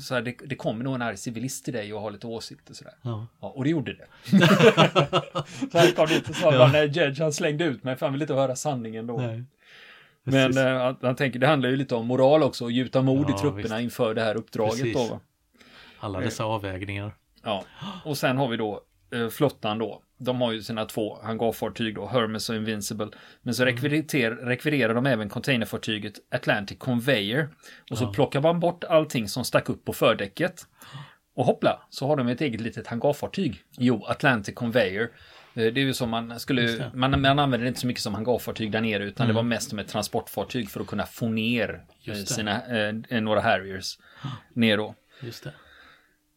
så 0.00 0.14
här, 0.14 0.22
det, 0.22 0.36
det 0.44 0.56
kommer 0.56 0.84
nog 0.84 0.94
en 0.94 1.02
arg 1.02 1.16
civilist 1.16 1.64
till 1.64 1.74
dig 1.74 1.94
och 1.94 2.00
har 2.00 2.10
lite 2.10 2.26
åsikter 2.26 2.74
sådär. 2.74 2.94
Ja. 3.02 3.26
och 3.40 3.64
det 3.64 3.70
gjorde 3.70 3.94
det. 3.94 4.06
så 5.72 5.78
här 5.78 5.94
kom 5.94 6.06
det 6.06 6.16
inte 6.16 6.34
så 6.34 6.52
ja. 6.52 6.70
när 6.72 6.84
Judge 6.84 7.20
han 7.20 7.32
slängde 7.32 7.64
ut 7.64 7.84
mig 7.84 7.96
för 7.96 8.06
han 8.06 8.12
ville 8.12 8.24
inte 8.24 8.34
höra 8.34 8.56
sanningen 8.56 9.06
då. 9.06 9.16
Nej. 9.16 9.44
Men 10.26 10.56
eh, 10.56 10.96
han, 11.02 11.16
tänker, 11.16 11.38
det 11.38 11.46
handlar 11.46 11.68
ju 11.68 11.76
lite 11.76 11.94
om 11.94 12.06
moral 12.06 12.42
också, 12.42 12.64
och 12.64 12.72
gjuta 12.72 13.02
mod 13.02 13.30
ja, 13.30 13.34
i 13.34 13.38
trupperna 13.38 13.76
visst. 13.76 13.84
inför 13.84 14.14
det 14.14 14.22
här 14.22 14.36
uppdraget 14.36 14.82
Precis. 14.82 15.08
då. 15.08 15.20
Alla 16.00 16.20
dessa 16.20 16.44
avvägningar. 16.44 17.14
Ja, 17.44 17.64
och 18.04 18.18
sen 18.18 18.36
har 18.36 18.48
vi 18.48 18.56
då 18.56 18.80
eh, 19.14 19.28
flottan 19.28 19.78
då. 19.78 20.02
De 20.18 20.40
har 20.40 20.52
ju 20.52 20.62
sina 20.62 20.84
två 20.84 21.18
hangarfartyg 21.22 21.94
då, 21.94 22.06
Hermes 22.06 22.50
och 22.50 22.56
Invincible. 22.56 23.08
Men 23.42 23.54
så 23.54 23.62
mm. 23.62 23.74
rekvirerar, 23.74 24.36
rekvirerar 24.36 24.94
de 24.94 25.06
även 25.06 25.28
containerfartyget 25.28 26.14
Atlantic 26.30 26.78
Conveyor. 26.78 27.48
Och 27.90 27.98
så 27.98 28.04
ja. 28.04 28.12
plockar 28.12 28.40
man 28.40 28.60
bort 28.60 28.84
allting 28.84 29.28
som 29.28 29.44
stack 29.44 29.68
upp 29.68 29.84
på 29.84 29.92
fördäcket. 29.92 30.66
Och 31.34 31.44
hoppla, 31.44 31.82
så 31.90 32.06
har 32.06 32.16
de 32.16 32.28
ett 32.28 32.40
eget 32.40 32.60
litet 32.60 32.86
hangarfartyg. 32.86 33.62
Jo, 33.78 34.04
Atlantic 34.04 34.54
Conveyor. 34.54 35.10
Eh, 35.56 35.72
det 35.72 35.80
är 35.80 35.84
ju 35.84 35.94
som 35.94 36.10
man 36.10 36.40
skulle, 36.40 36.90
man, 36.94 37.20
man 37.20 37.38
använder 37.38 37.58
det 37.58 37.68
inte 37.68 37.80
så 37.80 37.86
mycket 37.86 38.02
som 38.02 38.14
hangarfartyg 38.14 38.70
där 38.72 38.80
nere 38.80 39.04
utan 39.04 39.24
mm. 39.24 39.34
det 39.34 39.36
var 39.36 39.42
mest 39.42 39.70
som 39.70 39.78
ett 39.78 39.88
transportfartyg 39.88 40.70
för 40.70 40.80
att 40.80 40.86
kunna 40.86 41.06
få 41.06 41.28
ner 41.28 41.84
eh, 42.04 42.14
sina, 42.14 42.66
eh, 43.10 43.20
några 43.20 43.40
Harriers 43.40 43.98
ner 44.54 44.76
då. 44.76 44.94
Just 45.20 45.44
det. 45.44 45.52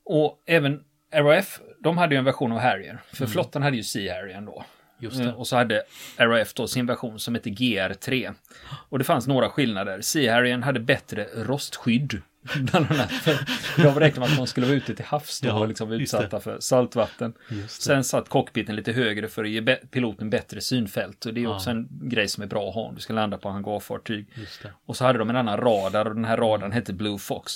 Och 0.05 0.43
även 0.45 0.83
RAF, 1.13 1.59
de 1.79 1.97
hade 1.97 2.15
ju 2.15 2.19
en 2.19 2.25
version 2.25 2.51
av 2.51 2.59
Harrier, 2.59 2.99
för 3.11 3.23
mm. 3.23 3.31
flottan 3.31 3.63
hade 3.63 3.77
ju 3.77 3.83
Sea 3.83 4.15
Harrier 4.15 4.41
då. 4.41 4.65
Det. 4.99 5.33
Och 5.33 5.47
så 5.47 5.55
hade 5.55 5.83
RAF 6.17 6.53
då 6.53 6.67
sin 6.67 6.85
version 6.85 7.19
som 7.19 7.35
hette 7.35 7.49
GR3. 7.49 8.33
Och 8.89 8.99
det 8.99 9.05
fanns 9.05 9.27
några 9.27 9.49
skillnader. 9.49 10.01
Sea 10.01 10.33
Harrier 10.33 10.57
hade 10.57 10.79
bättre 10.79 11.27
rostskydd 11.35 12.21
de 13.77 13.99
räknade 13.99 14.19
med 14.19 14.31
att 14.31 14.37
de 14.37 14.47
skulle 14.47 14.65
vara 14.65 14.75
ute 14.75 14.95
till 14.95 15.05
havs 15.05 15.41
då 15.41 15.47
ja, 15.47 15.53
och 15.53 15.67
liksom 15.67 15.91
utsatta 15.91 16.39
för 16.39 16.59
saltvatten. 16.59 17.33
Sen 17.67 18.03
satt 18.03 18.29
cockpiten 18.29 18.75
lite 18.75 18.91
högre 18.91 19.27
för 19.27 19.43
att 19.43 19.49
ge 19.49 19.75
piloten 19.75 20.29
bättre 20.29 20.61
synfält. 20.61 21.25
Och 21.25 21.33
det 21.33 21.41
är 21.41 21.43
ja. 21.43 21.55
också 21.55 21.69
en 21.69 21.87
grej 21.91 22.27
som 22.27 22.43
är 22.43 22.47
bra 22.47 22.69
att 22.69 22.75
ha 22.75 22.81
om 22.81 22.95
du 22.95 23.01
ska 23.01 23.13
landa 23.13 23.37
på 23.37 23.49
hangarfartyg. 23.49 24.27
Och 24.85 24.97
så 24.97 25.05
hade 25.05 25.19
de 25.19 25.29
en 25.29 25.35
annan 25.35 25.57
radar 25.57 26.05
och 26.05 26.15
den 26.15 26.25
här 26.25 26.37
radarn 26.37 26.71
hette 26.71 26.93
Blue 26.93 27.17
Fox. 27.17 27.53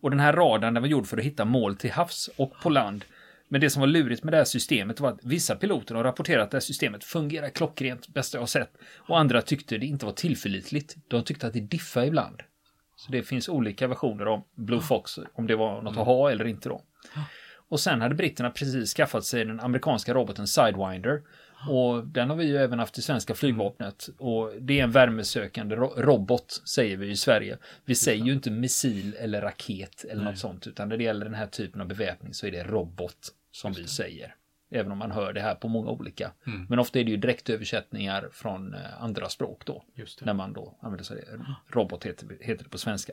Och 0.00 0.10
den 0.10 0.20
här 0.20 0.32
radarn 0.32 0.74
den 0.74 0.82
var 0.82 0.88
gjord 0.88 1.06
för 1.06 1.18
att 1.18 1.24
hitta 1.24 1.44
mål 1.44 1.76
till 1.76 1.90
havs 1.90 2.30
och 2.36 2.52
på 2.62 2.70
land. 2.70 3.04
Men 3.48 3.60
det 3.60 3.70
som 3.70 3.80
var 3.80 3.86
lurigt 3.86 4.24
med 4.24 4.32
det 4.32 4.36
här 4.36 4.44
systemet 4.44 5.00
var 5.00 5.08
att 5.08 5.18
vissa 5.22 5.56
piloter 5.56 5.94
har 5.94 6.04
rapporterat 6.04 6.44
att 6.44 6.50
det 6.50 6.56
här 6.56 6.60
systemet 6.60 7.04
fungerar 7.04 7.48
klockrent, 7.48 8.08
bästa 8.08 8.36
jag 8.38 8.42
har 8.42 8.46
sett. 8.46 8.72
Och 8.96 9.18
andra 9.18 9.42
tyckte 9.42 9.78
det 9.78 9.86
inte 9.86 10.06
var 10.06 10.12
tillförlitligt. 10.12 10.96
De 11.08 11.24
tyckte 11.24 11.46
att 11.46 11.52
det 11.52 11.60
diffade 11.60 12.06
ibland. 12.06 12.42
Så 13.00 13.12
det 13.12 13.22
finns 13.22 13.48
olika 13.48 13.88
versioner 13.88 14.28
om 14.28 14.44
Blue 14.54 14.80
Fox, 14.80 15.18
om 15.34 15.46
det 15.46 15.56
var 15.56 15.82
något 15.82 15.96
att 15.96 16.06
ha 16.06 16.30
eller 16.30 16.46
inte 16.46 16.68
då. 16.68 16.82
Och 17.68 17.80
sen 17.80 18.00
hade 18.00 18.14
britterna 18.14 18.50
precis 18.50 18.94
skaffat 18.94 19.24
sig 19.24 19.44
den 19.44 19.60
amerikanska 19.60 20.14
roboten 20.14 20.46
Sidewinder. 20.46 21.22
Och 21.68 22.06
den 22.06 22.30
har 22.30 22.36
vi 22.36 22.44
ju 22.44 22.56
även 22.56 22.78
haft 22.78 22.98
i 22.98 23.02
svenska 23.02 23.34
flygvapnet. 23.34 24.08
Och 24.18 24.52
det 24.60 24.80
är 24.80 24.84
en 24.84 24.90
värmesökande 24.90 25.76
ro 25.76 25.94
robot, 25.96 26.62
säger 26.68 26.96
vi 26.96 27.10
i 27.10 27.16
Sverige. 27.16 27.58
Vi 27.84 27.94
säger 27.94 28.24
ju 28.24 28.32
inte 28.32 28.50
missil 28.50 29.16
eller 29.18 29.40
raket 29.40 30.04
eller 30.04 30.22
Nej. 30.22 30.32
något 30.32 30.38
sånt, 30.38 30.66
utan 30.66 30.88
när 30.88 30.96
det 30.96 31.04
gäller 31.04 31.24
den 31.24 31.34
här 31.34 31.46
typen 31.46 31.80
av 31.80 31.86
beväpning 31.86 32.34
så 32.34 32.46
är 32.46 32.50
det 32.50 32.64
robot 32.64 33.28
som 33.52 33.72
vi 33.72 33.86
säger. 33.86 34.34
Även 34.70 34.92
om 34.92 34.98
man 34.98 35.10
hör 35.10 35.32
det 35.32 35.40
här 35.40 35.54
på 35.54 35.68
många 35.68 35.90
olika. 35.90 36.32
Mm. 36.46 36.66
Men 36.68 36.78
ofta 36.78 36.98
är 36.98 37.04
det 37.04 37.10
ju 37.10 37.16
direktöversättningar 37.16 38.28
från 38.32 38.74
eh, 38.74 39.02
andra 39.02 39.28
språk 39.28 39.62
då. 39.64 39.84
När 40.22 40.34
man 40.34 40.52
då 40.52 40.78
använder 40.80 41.04
sig 41.04 41.24
av 41.32 41.38
det. 41.38 41.44
Robot 41.66 42.06
heter, 42.06 42.28
heter 42.40 42.64
det 42.64 42.70
på 42.70 42.78
svenska. 42.78 43.12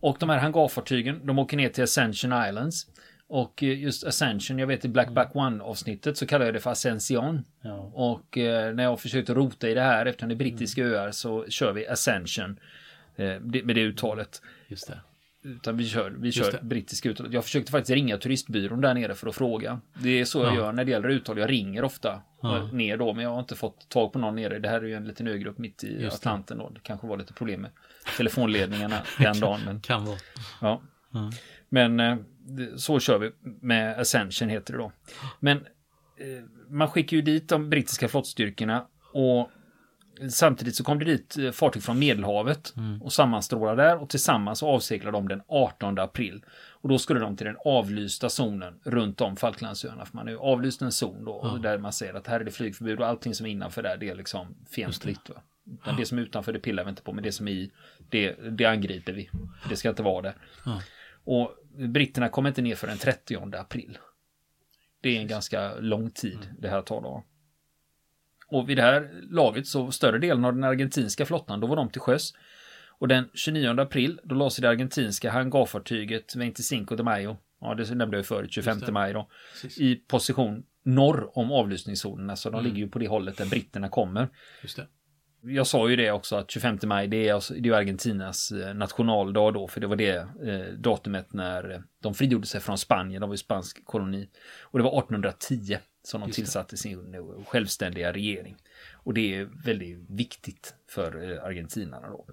Och 0.00 0.16
de 0.20 0.28
här 0.28 0.38
hangarfartygen, 0.38 1.26
de 1.26 1.38
åker 1.38 1.56
ner 1.56 1.68
till 1.68 1.84
Ascension 1.84 2.48
Islands. 2.48 2.86
Och 3.26 3.62
eh, 3.62 3.80
just 3.80 4.04
Ascension, 4.04 4.58
jag 4.58 4.66
vet 4.66 4.84
i 4.84 4.88
Black 4.88 5.10
Back 5.10 5.36
One 5.36 5.62
avsnittet 5.62 6.16
så 6.16 6.26
kallar 6.26 6.44
jag 6.44 6.54
det 6.54 6.60
för 6.60 6.70
Ascension. 6.70 7.44
Ja. 7.60 7.76
Och 7.94 8.38
eh, 8.38 8.74
när 8.74 8.82
jag 8.82 9.00
försökte 9.00 9.34
rota 9.34 9.68
i 9.68 9.74
det 9.74 9.80
här 9.80 10.06
eftersom 10.06 10.28
det 10.28 10.34
är 10.34 10.36
brittiska 10.36 10.82
mm. 10.82 10.94
öar 10.94 11.10
så 11.10 11.46
kör 11.48 11.72
vi 11.72 11.88
Ascension. 11.88 12.60
Eh, 13.16 13.40
med 13.40 13.76
det 13.76 13.82
uttalet. 13.82 14.42
Just 14.68 14.86
det. 14.86 15.00
Utan 15.42 15.76
vi 15.76 15.88
kör, 15.88 16.10
vi 16.10 16.32
kör 16.32 16.60
brittiska 16.62 17.08
uttal. 17.08 17.34
Jag 17.34 17.44
försökte 17.44 17.72
faktiskt 17.72 17.90
ringa 17.90 18.18
turistbyrån 18.18 18.80
där 18.80 18.94
nere 18.94 19.14
för 19.14 19.26
att 19.26 19.34
fråga. 19.34 19.80
Det 20.02 20.20
är 20.20 20.24
så 20.24 20.42
jag 20.42 20.54
gör 20.54 20.72
när 20.72 20.84
det 20.84 20.90
gäller 20.90 21.08
uttal. 21.08 21.38
Jag 21.38 21.50
ringer 21.50 21.84
ofta 21.84 22.22
ja. 22.42 22.68
ner 22.72 22.96
då, 22.96 23.12
men 23.12 23.24
jag 23.24 23.30
har 23.30 23.40
inte 23.40 23.56
fått 23.56 23.88
tag 23.88 24.12
på 24.12 24.18
någon 24.18 24.36
nere. 24.36 24.58
Det 24.58 24.68
här 24.68 24.80
är 24.80 24.86
ju 24.86 24.94
en 24.94 25.04
liten 25.04 25.26
ögrupp 25.26 25.58
mitt 25.58 25.84
i 25.84 26.02
Just 26.02 26.16
Atlanten 26.16 26.58
då. 26.58 26.68
Det 26.68 26.80
kanske 26.82 27.06
var 27.06 27.16
lite 27.16 27.32
problem 27.32 27.60
med 27.60 27.70
telefonledningarna 28.16 28.96
den 29.18 29.40
dagen. 29.40 29.60
Men, 29.64 29.80
kan 29.80 30.04
vara. 30.04 30.18
Ja. 30.60 30.82
Mm. 31.14 31.30
Men 31.68 32.00
eh, 32.00 32.16
så 32.76 33.00
kör 33.00 33.18
vi 33.18 33.30
med 33.60 34.00
Ascension 34.00 34.48
heter 34.48 34.72
det 34.72 34.78
då. 34.78 34.92
Men 35.40 35.56
eh, 35.56 36.44
man 36.68 36.88
skickar 36.88 37.16
ju 37.16 37.22
dit 37.22 37.48
de 37.48 37.70
brittiska 37.70 38.08
flottstyrkorna 38.08 38.86
och 39.12 39.50
Samtidigt 40.28 40.76
så 40.76 40.84
kom 40.84 40.98
det 40.98 41.04
dit 41.04 41.38
eh, 41.38 41.50
fartyg 41.50 41.82
från 41.82 41.98
Medelhavet 41.98 42.76
mm. 42.76 43.02
och 43.02 43.12
sammanstrålade 43.12 43.82
där 43.82 44.02
och 44.02 44.08
tillsammans 44.08 44.62
avseglade 44.62 45.16
de 45.16 45.28
den 45.28 45.42
18 45.48 45.98
april. 45.98 46.44
Och 46.50 46.88
då 46.88 46.98
skulle 46.98 47.20
de 47.20 47.36
till 47.36 47.46
den 47.46 47.56
avlysta 47.64 48.28
zonen 48.28 48.80
runt 48.84 49.20
om 49.20 49.36
Falklandsöarna. 49.36 50.04
För 50.04 50.16
man 50.16 50.26
har 50.26 50.32
ju 50.32 50.38
avlyst 50.38 50.82
en 50.82 50.92
zon 50.92 51.24
då 51.24 51.40
ja. 51.42 51.58
där 51.62 51.78
man 51.78 51.92
säger 51.92 52.14
att 52.14 52.26
här 52.26 52.40
är 52.40 52.44
det 52.44 52.50
flygförbud 52.50 53.00
och 53.00 53.06
allting 53.06 53.34
som 53.34 53.46
är 53.46 53.50
innanför 53.50 53.82
där 53.82 53.96
det 53.96 54.08
är 54.08 54.14
liksom 54.14 54.56
fientligt. 54.70 55.24
Det. 55.26 55.32
Ja. 55.84 55.92
det 55.92 56.06
som 56.06 56.18
är 56.18 56.22
utanför 56.22 56.52
det 56.52 56.58
pillar 56.58 56.84
vi 56.84 56.90
inte 56.90 57.02
på 57.02 57.12
men 57.12 57.24
det 57.24 57.32
som 57.32 57.48
är 57.48 57.52
i 57.52 57.70
det, 58.10 58.32
det 58.32 58.64
angriper 58.64 59.12
vi. 59.12 59.30
Det 59.68 59.76
ska 59.76 59.88
inte 59.88 60.02
vara 60.02 60.22
där. 60.22 60.34
Ja. 60.64 60.82
Och 61.24 61.54
britterna 61.76 62.28
kommer 62.28 62.48
inte 62.48 62.62
ner 62.62 62.74
för 62.74 62.86
den 62.86 62.98
30 62.98 63.56
april. 63.56 63.98
Det 65.00 65.16
är 65.16 65.20
en 65.20 65.28
ganska 65.28 65.74
lång 65.74 66.10
tid 66.10 66.38
mm. 66.42 66.56
det 66.58 66.68
här 66.68 66.82
tar 66.82 67.00
då. 67.00 67.24
Och 68.50 68.68
vid 68.68 68.76
det 68.76 68.82
här 68.82 69.10
laget 69.30 69.66
så 69.66 69.90
större 69.90 70.18
delen 70.18 70.44
av 70.44 70.54
den 70.54 70.64
argentinska 70.64 71.26
flottan, 71.26 71.60
då 71.60 71.66
var 71.66 71.76
de 71.76 71.90
till 71.90 72.00
sjöss. 72.00 72.32
Och 73.00 73.08
den 73.08 73.28
29 73.34 73.80
april, 73.80 74.20
då 74.24 74.34
lade 74.34 74.50
sig 74.50 74.62
det 74.62 74.68
argentinska 74.68 75.30
hangarfartyget 75.30 76.32
25 76.32 76.86
de 76.96 77.02
Mayo, 77.02 77.36
ja 77.60 77.74
det 77.74 77.94
nämnde 77.94 78.16
jag 78.16 78.26
förut, 78.26 78.52
25 78.52 78.80
maj 78.90 79.12
då, 79.12 79.28
i 79.78 79.94
position 79.94 80.62
norr 80.82 81.38
om 81.38 81.52
avlyssningszonerna, 81.52 82.36
så 82.36 82.50
de 82.50 82.60
mm. 82.60 82.64
ligger 82.64 82.86
ju 82.86 82.90
på 82.90 82.98
det 82.98 83.08
hållet 83.08 83.36
där 83.36 83.46
britterna 83.46 83.88
kommer. 83.88 84.28
Just 84.62 84.76
det. 84.76 84.86
Jag 85.42 85.66
sa 85.66 85.90
ju 85.90 85.96
det 85.96 86.10
också 86.10 86.36
att 86.36 86.50
25 86.50 86.78
maj 86.84 87.08
det 87.08 87.28
är, 87.28 87.34
alltså, 87.34 87.54
det 87.54 87.68
är 87.68 87.72
Argentinas 87.72 88.52
eh, 88.52 88.74
nationaldag 88.74 89.50
då, 89.50 89.68
för 89.68 89.80
det 89.80 89.86
var 89.86 89.96
det 89.96 90.16
eh, 90.16 90.74
datumet 90.78 91.32
när 91.32 91.82
de 92.02 92.14
frigjorde 92.14 92.46
sig 92.46 92.60
från 92.60 92.78
Spanien, 92.78 93.20
de 93.20 93.28
var 93.30 93.34
ju 93.34 93.38
spansk 93.38 93.84
koloni. 93.84 94.28
Och 94.62 94.78
det 94.78 94.82
var 94.82 94.98
1810 94.98 95.78
som 96.02 96.20
de 96.20 96.30
tillsatte 96.30 96.76
sin 96.76 97.16
självständiga 97.46 98.12
regering. 98.12 98.56
Och 98.92 99.14
det 99.14 99.34
är 99.34 99.44
väldigt 99.64 99.98
viktigt 100.08 100.74
för 100.88 101.32
eh, 101.32 101.44
argentinarna 101.44 102.08
då. 102.08 102.26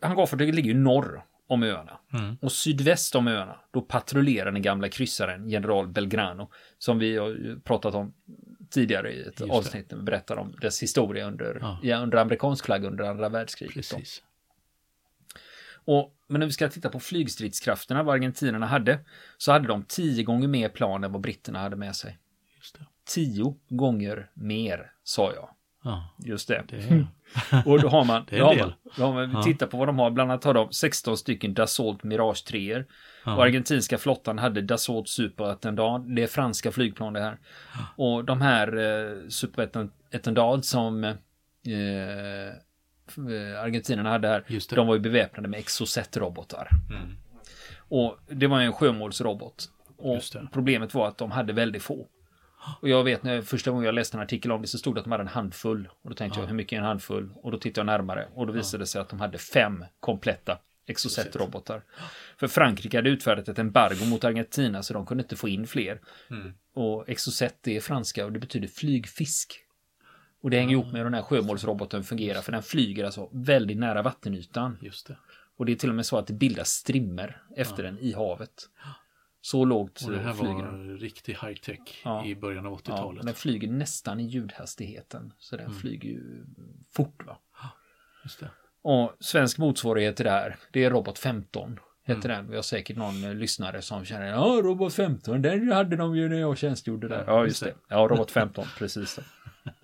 Hangarfartyget 0.00 0.54
ligger 0.54 0.70
ju 0.70 0.78
norr 0.78 1.24
om 1.46 1.62
öarna. 1.62 1.98
Mm. 2.12 2.36
Och 2.40 2.52
sydväst 2.52 3.14
om 3.14 3.28
öarna, 3.28 3.60
då 3.70 3.80
patrullerar 3.80 4.52
den 4.52 4.62
gamla 4.62 4.88
kryssaren 4.88 5.48
general 5.48 5.88
Belgrano. 5.88 6.50
Som 6.78 6.98
vi 6.98 7.16
har 7.16 7.60
pratat 7.60 7.94
om 7.94 8.12
tidigare 8.70 9.12
i 9.12 9.22
ett 9.22 9.40
avsnitt 9.40 9.90
när 9.90 9.98
vi 9.98 10.04
berättar 10.04 10.36
om 10.36 10.54
dess 10.60 10.82
historia 10.82 11.26
under, 11.26 11.58
ja. 11.60 11.78
Ja, 11.82 11.98
under 11.98 12.18
amerikansk 12.18 12.64
flagg 12.64 12.84
under 12.84 13.04
andra 13.04 13.28
världskriget. 13.28 13.74
Och, 15.84 16.14
men 16.26 16.38
när 16.38 16.46
vi 16.46 16.52
ska 16.52 16.68
titta 16.68 16.88
på 16.88 17.00
flygstridskrafterna, 17.00 18.02
vad 18.02 18.14
argentinarna 18.14 18.66
hade, 18.66 18.98
så 19.38 19.52
hade 19.52 19.68
de 19.68 19.82
tio 19.82 20.22
gånger 20.22 20.48
mer 20.48 20.68
plan 20.68 21.04
än 21.04 21.12
vad 21.12 21.20
britterna 21.20 21.58
hade 21.58 21.76
med 21.76 21.96
sig. 21.96 22.18
Tio 23.08 23.56
gånger 23.68 24.30
mer, 24.34 24.92
sa 25.04 25.32
jag. 25.34 25.48
Ja, 25.84 26.08
Just 26.18 26.48
det. 26.48 26.64
det 26.68 27.06
och 27.66 27.80
då 27.80 27.88
har 27.88 28.04
man, 28.04 28.24
det 28.30 28.38
har 28.38 28.56
man, 28.56 28.72
då 28.96 29.04
har 29.04 29.12
man 29.12 29.30
ja. 29.30 29.42
titta 29.42 29.66
på 29.66 29.76
vad 29.76 29.88
de 29.88 29.98
har, 29.98 30.10
bland 30.10 30.30
annat 30.30 30.44
har 30.44 30.54
de 30.54 30.72
16 30.72 31.16
stycken 31.16 31.54
Dassault 31.54 32.02
Mirage 32.02 32.44
3 32.44 32.84
ja. 33.24 33.36
Och 33.36 33.42
argentinska 33.42 33.98
flottan 33.98 34.38
hade 34.38 34.62
Dassault 34.62 35.08
Super 35.08 35.44
Attendant, 35.44 36.16
det 36.16 36.22
är 36.22 36.26
franska 36.26 36.72
flygplan 36.72 37.12
det 37.12 37.20
här. 37.20 37.38
Och 37.96 38.24
de 38.24 38.40
här 38.40 38.76
eh, 38.76 39.28
Super 39.28 39.88
Attendant 40.12 40.64
som 40.64 41.04
eh, 41.04 41.10
eh, 41.10 42.52
argentinarna 43.62 44.10
hade 44.10 44.28
här, 44.28 44.74
de 44.74 44.86
var 44.86 44.94
ju 44.94 45.00
beväpnade 45.00 45.48
med 45.48 45.60
Exocet-robotar. 45.60 46.68
Mm. 46.90 47.16
Och 47.88 48.18
det 48.26 48.46
var 48.46 48.60
en 48.60 48.72
sjömålsrobot. 48.72 49.70
Och 49.96 50.22
problemet 50.52 50.94
var 50.94 51.08
att 51.08 51.18
de 51.18 51.30
hade 51.30 51.52
väldigt 51.52 51.82
få. 51.82 52.06
Och 52.80 52.88
jag 52.88 53.04
vet 53.04 53.22
när 53.22 53.42
första 53.42 53.70
gången 53.70 53.84
jag 53.86 53.94
läste 53.94 54.16
en 54.16 54.22
artikel 54.22 54.52
om 54.52 54.62
det 54.62 54.68
så 54.68 54.78
stod 54.78 54.94
det 54.94 54.98
att 54.98 55.04
de 55.04 55.10
hade 55.10 55.22
en 55.22 55.28
handfull. 55.28 55.88
Och 56.02 56.10
då 56.10 56.16
tänkte 56.16 56.38
ja. 56.38 56.42
jag 56.42 56.48
hur 56.48 56.54
mycket 56.54 56.72
är 56.72 56.80
en 56.80 56.86
handfull? 56.86 57.30
Och 57.34 57.52
då 57.52 57.58
tittade 57.58 57.80
jag 57.80 57.98
närmare 57.98 58.28
och 58.34 58.46
då 58.46 58.52
visade 58.52 58.82
det 58.82 58.86
sig 58.86 59.00
att 59.00 59.08
de 59.08 59.20
hade 59.20 59.38
fem 59.38 59.84
kompletta 60.00 60.58
Exocet-robotar. 60.86 61.82
För 62.36 62.48
Frankrike 62.48 62.98
hade 62.98 63.10
utfärdat 63.10 63.48
ett 63.48 63.58
embargo 63.58 64.04
mot 64.04 64.24
Argentina 64.24 64.82
så 64.82 64.94
de 64.94 65.06
kunde 65.06 65.22
inte 65.22 65.36
få 65.36 65.48
in 65.48 65.66
fler. 65.66 66.00
Mm. 66.30 66.52
Och 66.74 67.08
Exocet 67.08 67.68
är 67.68 67.80
franska 67.80 68.24
och 68.24 68.32
det 68.32 68.38
betyder 68.38 68.68
flygfisk. 68.68 69.64
Och 70.42 70.50
det 70.50 70.58
hänger 70.58 70.72
ihop 70.72 70.86
med 70.86 70.96
hur 70.96 71.04
den 71.04 71.14
här 71.14 71.22
sjömålsroboten 71.22 72.04
fungerar 72.04 72.40
för 72.40 72.52
den 72.52 72.62
flyger 72.62 73.04
alltså 73.04 73.28
väldigt 73.32 73.78
nära 73.78 74.02
vattenytan. 74.02 74.78
Just 74.80 75.06
det. 75.06 75.16
Och 75.56 75.66
det 75.66 75.72
är 75.72 75.76
till 75.76 75.88
och 75.88 75.94
med 75.94 76.06
så 76.06 76.18
att 76.18 76.26
det 76.26 76.32
bildas 76.32 76.70
strimmer 76.70 77.42
efter 77.56 77.84
ja. 77.84 77.90
den 77.90 77.98
i 77.98 78.12
havet. 78.12 78.68
Så 79.48 79.64
lågt 79.64 79.98
flyger 79.98 80.22
den. 80.22 80.28
Och 80.28 80.36
det 80.36 80.54
här 80.54 80.68
var 80.70 80.98
riktig 80.98 81.32
high 81.32 81.60
tech 81.60 82.00
ja. 82.04 82.26
i 82.26 82.34
början 82.34 82.66
av 82.66 82.78
80-talet. 82.78 83.20
Ja, 83.20 83.26
den 83.26 83.34
flyger 83.34 83.68
nästan 83.68 84.20
i 84.20 84.26
ljudhastigheten. 84.26 85.32
Så 85.38 85.56
den 85.56 85.66
mm. 85.66 85.78
flyger 85.78 86.08
ju 86.08 86.44
fort 86.92 87.26
va. 87.26 87.38
Just 88.24 88.40
det. 88.40 88.50
Och 88.82 89.12
svensk 89.20 89.58
motsvarighet 89.58 90.16
till 90.16 90.24
det 90.24 90.30
här, 90.30 90.56
det 90.72 90.84
är 90.84 90.90
Robot 90.90 91.18
15. 91.18 91.80
Heter 92.04 92.28
mm. 92.28 92.36
den. 92.36 92.50
Vi 92.50 92.56
har 92.56 92.62
säkert 92.62 92.96
någon 92.96 93.24
eh, 93.24 93.34
lyssnare 93.34 93.82
som 93.82 94.04
känner, 94.04 94.26
ja 94.26 94.60
Robot 94.64 94.94
15, 94.94 95.42
den 95.42 95.72
hade 95.72 95.96
de 95.96 96.16
ju 96.16 96.28
när 96.28 96.40
jag 96.40 96.58
tjänstgjorde 96.58 97.08
där. 97.08 97.24
Ja, 97.26 97.44
just 97.44 97.62
det. 97.62 97.74
Ja, 97.88 98.08
Robot 98.10 98.30
15, 98.30 98.66
precis. 98.78 99.18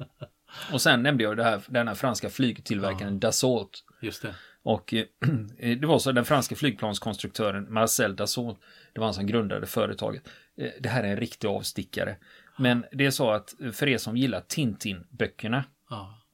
Och 0.73 0.83
sen 0.83 1.03
nämnde 1.03 1.25
jag 1.25 1.37
det 1.37 1.45
här, 1.45 1.63
den 1.69 1.89
här 1.89 1.95
franska 1.95 2.31
flygtillverkaren 2.31 3.13
ja. 3.13 3.19
Dassault. 3.19 3.85
Just 4.03 4.23
det. 4.23 4.35
Och 4.65 4.95
eh, 5.59 5.79
det 5.79 5.87
var 5.87 5.99
så 5.99 6.13
den 6.13 6.25
franska 6.25 6.57
flygplanskonstruktören 6.57 7.73
Marcel 7.73 8.17
Dassault, 8.17 8.59
det 8.93 9.01
var 9.01 9.07
han 9.07 9.15
som 9.15 9.27
grundade 9.27 9.67
företaget. 9.67 10.23
Eh, 10.59 10.71
det 10.81 10.89
här 10.89 11.05
är 11.05 11.09
en 11.09 11.17
riktig 11.17 11.49
avstickare. 11.49 12.17
Men 12.59 12.85
det 12.93 13.07
är 13.07 13.11
så 13.11 13.31
att 13.31 13.55
för 13.73 13.89
er 13.89 13.99
som 13.99 14.17
gillar 14.17 14.41
Tintin-böckerna 14.41 15.65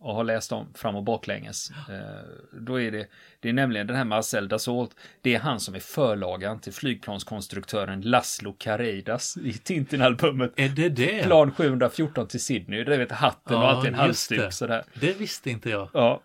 och 0.00 0.14
har 0.14 0.24
läst 0.24 0.50
dem 0.50 0.72
fram 0.74 0.96
och 0.96 1.04
baklänges. 1.04 1.70
Eh, 1.70 2.60
då 2.60 2.80
är 2.80 2.90
det, 2.90 3.06
det 3.40 3.48
är 3.48 3.52
nämligen 3.52 3.86
den 3.86 3.96
här 3.96 4.04
Marcel 4.04 4.48
Dassault, 4.48 4.90
det 5.20 5.34
är 5.34 5.38
han 5.38 5.60
som 5.60 5.74
är 5.74 5.80
förlagan 5.80 6.60
till 6.60 6.72
flygplanskonstruktören 6.72 8.00
Laszlo 8.00 8.52
Carreidas 8.58 9.36
i 9.36 9.52
Tintin-albumet. 9.52 10.52
Är 10.56 10.68
det 10.68 10.88
det? 10.88 11.22
Plan 11.22 11.52
714 11.52 12.28
till 12.28 12.40
Sydney, 12.40 12.84
det 12.84 12.96
vet 12.96 13.12
hatten 13.12 13.56
ja, 13.56 13.62
och 13.62 13.68
alltid 13.68 13.92
en 13.92 13.98
halsduk 13.98 14.52
sådär. 14.52 14.84
Det 14.94 15.18
visste 15.18 15.50
inte 15.50 15.70
jag. 15.70 15.88
Ja, 15.92 16.22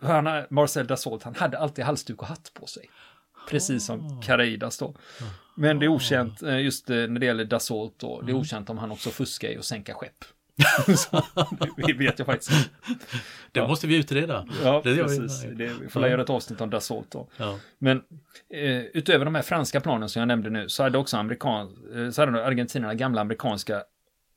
han, 0.00 0.44
Marcel 0.50 0.86
Dassault, 0.86 1.22
han 1.22 1.34
hade 1.34 1.58
alltid 1.58 1.84
halsduk 1.84 2.22
och 2.22 2.28
hatt 2.28 2.50
på 2.54 2.66
sig. 2.66 2.90
Precis 3.48 3.86
som 3.86 4.06
ah. 4.06 4.22
Carreidas 4.22 4.78
då. 4.78 4.94
Men 5.54 5.78
det 5.78 5.86
är 5.86 5.88
okänt, 5.88 6.42
eh, 6.42 6.60
just 6.60 6.90
eh, 6.90 6.96
när 6.96 7.20
det 7.20 7.26
gäller 7.26 7.44
Dassault 7.44 7.94
då, 7.98 8.20
det 8.20 8.26
är 8.26 8.30
mm. 8.30 8.40
okänt 8.40 8.70
om 8.70 8.78
han 8.78 8.90
också 8.90 9.10
fuskar 9.10 9.48
i 9.48 9.58
att 9.58 9.64
sänka 9.64 9.94
skepp. 9.94 10.24
det 11.86 11.92
vet 11.92 12.18
jag 12.18 12.26
faktiskt 12.26 12.50
inte. 12.50 12.70
Det 13.52 13.68
måste 13.68 13.86
vi 13.86 13.96
utreda. 13.96 14.46
Ja, 14.64 14.80
Det 14.84 14.90
gör 14.90 15.08
vi. 15.08 15.18
precis. 15.18 15.42
Det, 15.42 15.72
vi 15.80 15.88
får 15.88 16.08
göra 16.08 16.22
ett 16.22 16.30
avsnitt 16.30 16.60
om 16.60 16.70
Dassault 16.70 17.10
då. 17.10 17.28
Ja. 17.36 17.58
Men 17.78 18.02
eh, 18.54 18.80
utöver 18.80 19.24
de 19.24 19.34
här 19.34 19.42
franska 19.42 19.80
planen 19.80 20.08
som 20.08 20.20
jag 20.20 20.26
nämnde 20.26 20.50
nu 20.50 20.68
så 20.68 20.82
hade 20.82 20.98
också 20.98 21.16
amerikan, 21.16 21.76
eh, 21.94 22.10
så 22.10 22.22
hade 22.22 22.46
argentinarna 22.46 22.94
gamla 22.94 23.20
amerikanska 23.20 23.82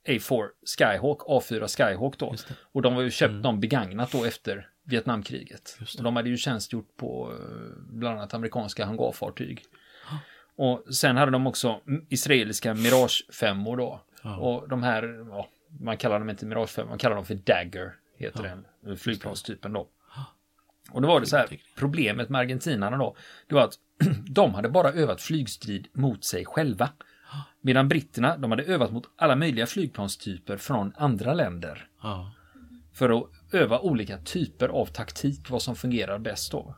A4 0.08 0.48
Skyhawk, 0.77 1.22
A4 1.22 1.77
Skyhawk 1.77 2.17
då. 2.17 2.36
Och 2.72 2.82
de 2.82 2.96
var 2.96 3.01
ju 3.01 3.12
köpt 3.12 3.43
dem 3.43 3.60
begagnat 3.60 4.12
då 4.12 4.25
efter 4.25 4.67
Vietnamkriget. 4.84 5.78
Och 5.98 6.04
de 6.04 6.16
hade 6.16 6.30
ju 6.30 6.38
tjänstgjort 6.38 6.98
på 6.98 7.32
eh, 7.32 7.84
bland 7.90 8.18
annat 8.18 8.34
amerikanska 8.34 8.86
hangarfartyg. 8.86 9.63
Och 10.56 10.96
sen 10.96 11.18
hade 11.18 11.32
de 11.32 11.48
också 11.48 11.82
israeliska 12.10 12.74
Mirage 12.74 13.25
5 13.40 13.63
då. 13.63 14.02
Ja. 14.24 14.38
Och 14.38 14.70
de 14.70 14.84
här, 14.84 15.25
ja, 15.30 15.50
man 15.80 15.98
kallar 15.98 16.20
dem 16.20 16.30
inte 16.30 16.46
Mirage 16.46 16.70
5, 16.70 16.88
man 16.88 16.98
kallar 16.98 17.16
dem 17.16 17.25
för 17.25 17.36
Dagger, 17.36 17.96
heter 18.18 18.63
den 18.84 18.98
flygplanstypen 18.98 19.74
då. 19.74 19.88
Och 20.92 21.02
då 21.02 21.08
var 21.08 21.20
det 21.20 21.25
så 21.25 21.38
här, 21.38 21.48
problemet 21.75 22.30
med 22.30 22.40
argentinarna 22.40 22.98
då, 22.98 23.16
det 23.48 23.56
var 23.56 23.62
att 23.63 23.80
de 24.30 24.54
hade 24.54 24.70
bara 24.70 24.92
övat 24.92 25.22
flygstrid 25.22 25.88
mot 25.94 26.24
sig 26.25 26.46
själva. 26.46 26.90
Medan 27.62 27.88
britterna, 27.88 28.38
de 28.38 28.52
hade 28.52 28.63
övat 28.63 28.92
mot 28.92 29.10
alla 29.16 29.36
möjliga 29.36 29.66
flygplanstyper 29.66 30.58
från 30.58 30.94
andra 30.98 31.34
länder. 31.34 31.88
ja, 32.02 32.34
För 32.94 33.10
att 33.10 33.30
öva 33.53 33.79
olika 33.79 34.17
typer 34.17 34.67
av 34.69 34.86
taktik, 34.86 35.50
vad 35.50 35.62
som 35.62 35.75
fungerar 35.75 36.19
bäst 36.19 36.51
då. 36.51 36.75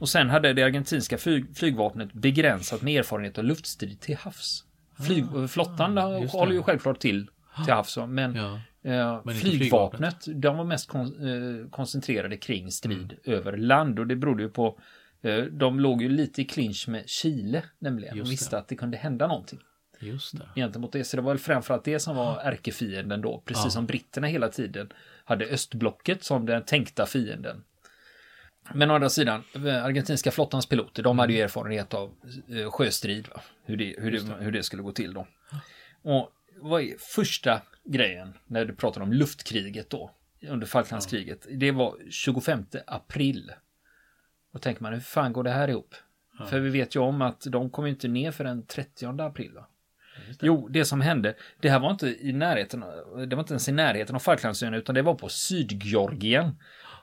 Och 0.00 0.08
sen 0.08 0.30
hade 0.30 0.52
det 0.52 0.62
argentinska 0.62 1.18
flyg, 1.18 1.56
flygvapnet 1.56 2.12
begränsat 2.12 2.82
med 2.82 2.98
erfarenhet 3.00 3.38
av 3.38 3.44
luftstrid 3.44 4.00
till 4.00 4.16
havs. 4.16 4.64
Flyg, 5.06 5.24
flottan 5.48 5.98
Ah, 5.98 6.18
just 6.18 6.32
det. 6.32 6.38
håller 6.38 6.52
ju 6.52 6.62
självklart 6.62 6.98
till 6.98 7.26
till 7.64 7.74
havs, 7.74 7.98
men, 8.08 8.34
Ja, 8.34 8.60
eh, 8.90 9.20
Men 9.24 9.34
flygvapnet, 9.34 10.24
de 10.34 10.56
var 10.56 10.64
mest 10.64 10.88
kon, 10.88 11.06
eh, 11.06 11.70
koncentrerade 11.70 12.36
kring 12.36 12.70
strid 12.70 13.14
Mm. 13.26 13.38
över 13.38 13.56
land 13.56 13.98
och 13.98 14.06
det 14.06 14.16
berodde 14.16 14.42
ju 14.42 14.48
på 14.48 14.78
eh, 15.22 15.38
de 15.44 15.80
låg 15.80 16.02
ju 16.02 16.08
lite 16.08 16.42
i 16.42 16.44
clinch 16.44 16.88
med 16.88 17.08
Chile 17.08 17.62
nämligen. 17.78 18.16
Just 18.16 18.26
och 18.28 18.32
visste 18.32 18.56
det. 18.56 18.60
att 18.60 18.68
det 18.68 18.76
kunde 18.76 18.96
hända 18.96 19.26
någonting 19.26 19.58
just 20.00 20.38
det. 20.38 20.48
gentemot 20.54 20.92
det. 20.92 21.04
Så 21.04 21.16
det 21.16 21.22
var 21.22 21.30
väl 21.32 21.38
framförallt 21.38 21.84
det 21.84 21.98
som 22.00 22.16
var 22.16 22.40
ärkefienden 22.40 23.20
då. 23.20 23.42
Precis 23.46 23.64
Ja. 23.64 23.70
som 23.70 23.86
britterna 23.86 24.26
hela 24.26 24.48
tiden 24.48 24.88
hade 25.26 25.44
östblocket 25.44 26.24
som 26.24 26.46
den 26.46 26.62
tänkta 26.62 27.06
fienden. 27.06 27.64
Men 28.74 28.90
å 28.90 28.94
andra 28.94 29.08
sidan, 29.08 29.44
eh, 29.54 29.84
argentinska 29.84 30.30
flottans 30.30 30.66
piloter, 30.66 31.02
de 31.02 31.18
hade 31.18 31.32
ju 31.32 31.40
erfarenhet 31.40 31.94
av 31.94 32.14
eh, 32.48 32.70
sjöstrid. 32.70 33.28
Va? 33.34 33.40
Hur, 33.64 33.76
det, 33.76 33.94
hur, 33.98 34.12
det, 34.12 34.20
hur 34.40 34.52
det 34.52 34.62
skulle 34.62 34.82
gå 34.82 34.92
till 34.92 35.14
då. 35.14 35.26
Och 36.02 36.32
vad 36.60 36.82
är 36.82 36.94
första 36.98 37.62
grejen 37.84 38.34
när 38.46 38.64
du 38.64 38.74
pratar 38.74 39.00
om 39.00 39.12
luftkriget 39.12 39.90
då? 39.90 40.10
Under 40.48 40.66
Falklandskriget. 40.66 41.46
Det 41.50 41.70
var 41.70 41.96
25 42.10 42.64
april. 42.86 43.52
Då 44.52 44.58
tänker 44.58 44.82
man, 44.82 44.92
hur 44.92 45.00
fan 45.00 45.32
går 45.32 45.44
det 45.44 45.50
här 45.50 45.68
ihop? 45.68 45.94
För 46.50 46.60
vi 46.60 46.70
vet 46.70 46.96
ju 46.96 47.00
om 47.00 47.22
att 47.22 47.46
de 47.48 47.70
kom 47.70 47.86
inte 47.86 48.08
ner 48.08 48.30
för 48.30 48.44
den 48.44 48.66
30 48.66 49.22
april. 49.22 49.52
Va? 49.54 49.68
Jo, 50.40 50.68
det 50.68 50.84
som 50.84 51.00
hände, 51.00 51.34
det 51.60 51.70
här 51.70 51.78
var 51.78 51.90
inte 51.90 52.06
i 52.06 52.32
närheten, 52.32 52.84
det 53.28 53.36
var 53.36 53.42
inte 53.42 53.52
ens 53.52 53.68
i 53.68 53.72
närheten 53.72 54.14
av 54.16 54.20
Falklandsöarna 54.20 54.76
utan 54.76 54.94
det 54.94 55.02
var 55.02 55.14
på 55.14 55.28
Sydgeorgien. 55.28 56.56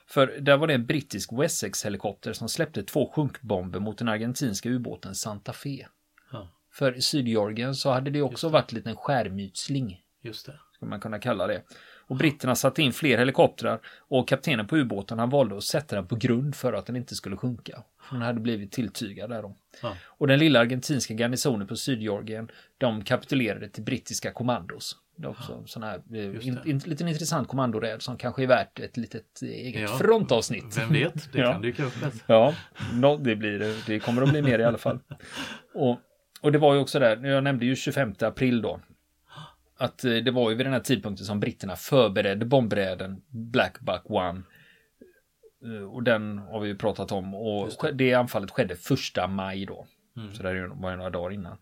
För 0.08 0.28
där 0.42 0.58
var 0.58 0.68
det 0.68 0.74
en 0.74 0.86
brittisk 0.86 1.30
Wessex-helikopter 1.34 2.34
som 2.34 2.50
släppte 2.50 2.84
två 2.84 3.12
sjunkbomber 3.16 3.80
mot 3.80 3.98
den 3.98 4.08
argentinska 4.08 4.70
ubåten 4.70 5.16
Santa 5.16 5.54
Fe. 5.54 5.88
Ja, 6.32 6.50
För 6.72 6.98
i 6.98 7.02
Sydgeorgien 7.02 7.76
så 7.76 7.92
hade 7.92 8.12
det 8.12 8.22
också 8.22 8.50
varit 8.50 8.72
en 8.72 8.76
liten 8.76 8.96
skärmytsling, 8.96 10.02
just 10.22 10.46
det. 10.46 10.60
skulle 10.74 10.90
man 10.90 11.00
kunna 11.00 11.20
kalla 11.20 11.48
det. 11.48 11.62
Och 12.08 12.16
britterna 12.16 12.56
satte 12.56 12.82
in 12.82 12.94
fler 12.94 13.18
helikoptrar 13.18 13.80
och 14.00 14.28
kaptenen 14.28 14.68
på 14.68 14.78
ubåten 14.78 15.20
han 15.20 15.30
valde 15.30 15.58
att 15.58 15.64
sätta 15.64 15.96
den 15.96 16.08
på 16.08 16.16
grund 16.16 16.56
för 16.56 16.74
att 16.74 16.86
den 16.86 16.96
inte 16.96 17.16
skulle 17.16 17.38
sjunka. 17.38 17.84
Den 18.12 18.22
hade 18.22 18.40
blivit 18.40 18.72
tilltygad 18.72 19.30
där 19.30 19.42
då. 19.42 19.56
Ja, 19.82 19.96
Och 20.06 20.28
den 20.28 20.40
lilla 20.40 20.60
argentinska 20.60 21.14
garnisonen 21.14 21.68
på 21.68 21.76
Sydgeorgien, 21.76 22.50
de 22.78 23.04
kapitulerade 23.04 23.70
till 23.70 23.84
brittiska 23.84 24.32
kommandos. 24.32 24.98
Det 25.16 25.26
är 25.26 25.30
också 25.30 25.64
sån 25.66 25.84
här 25.84 26.02
eh, 26.14 26.48
in, 26.48 26.60
in, 26.66 26.78
liten 26.86 27.08
intressant 27.08 27.48
kommandoräd 27.48 28.02
som 28.02 28.18
kanske 28.18 28.44
är 28.44 28.48
värt 28.48 28.80
ett 28.80 28.98
litet 28.98 29.42
eh, 29.44 29.50
eget 29.50 29.82
Ja. 29.82 29.88
frontavsnitt. 29.98 30.78
vem 30.78 30.94
vet, 30.94 31.34
det 31.34 31.40
Ja. 31.40 31.52
kan 31.52 31.62
dyka 31.62 31.84
upp 31.84 32.04
ett. 32.04 32.14
Ja, 32.28 32.54
no, 32.94 33.18
det 33.18 33.36
blir 33.36 33.60
det. 33.60 33.76
Det 33.88 34.00
kommer 34.00 34.22
att 34.22 34.30
bli 34.30 34.42
mer 34.42 34.60
i 34.60 34.64
alla 34.64 34.78
fall. 34.78 35.00
Och, 35.74 36.00
och 36.42 36.52
det 36.52 36.58
var 36.58 36.74
ju 36.74 36.80
också 36.80 37.00
där, 37.00 37.26
jag 37.26 37.44
nämnde 37.44 37.66
ju 37.66 37.76
25 37.76 38.14
april 38.20 38.62
då. 38.62 38.80
Att 39.84 40.04
eh, 40.06 40.16
det 40.16 40.32
var 40.32 40.50
ju 40.50 40.56
vid 40.56 40.66
den 40.66 40.74
här 40.74 40.80
tidpunkten 40.80 41.26
som 41.26 41.40
britterna 41.40 41.76
förberedde 41.76 42.46
bombräden 42.46 43.22
Black 43.30 43.80
Buck 43.80 44.02
One. 44.06 44.42
Eh, 45.66 45.84
Och 45.84 46.04
den 46.04 46.38
har 46.38 46.60
vi 46.60 46.68
ju 46.68 46.78
pratat 46.78 47.12
om 47.12 47.36
och 47.36 47.70
det. 47.82 47.92
det. 47.92 48.14
anfallet 48.14 48.52
skedde 48.52 48.76
första 48.76 49.28
maj 49.28 49.66
då. 49.66 49.88
Mm. 50.18 50.34
Så 50.34 50.44
det 50.44 50.68
var 50.68 50.92
ju 50.92 50.98
några 50.98 51.10
dagar 51.10 51.32
innan. 51.32 51.58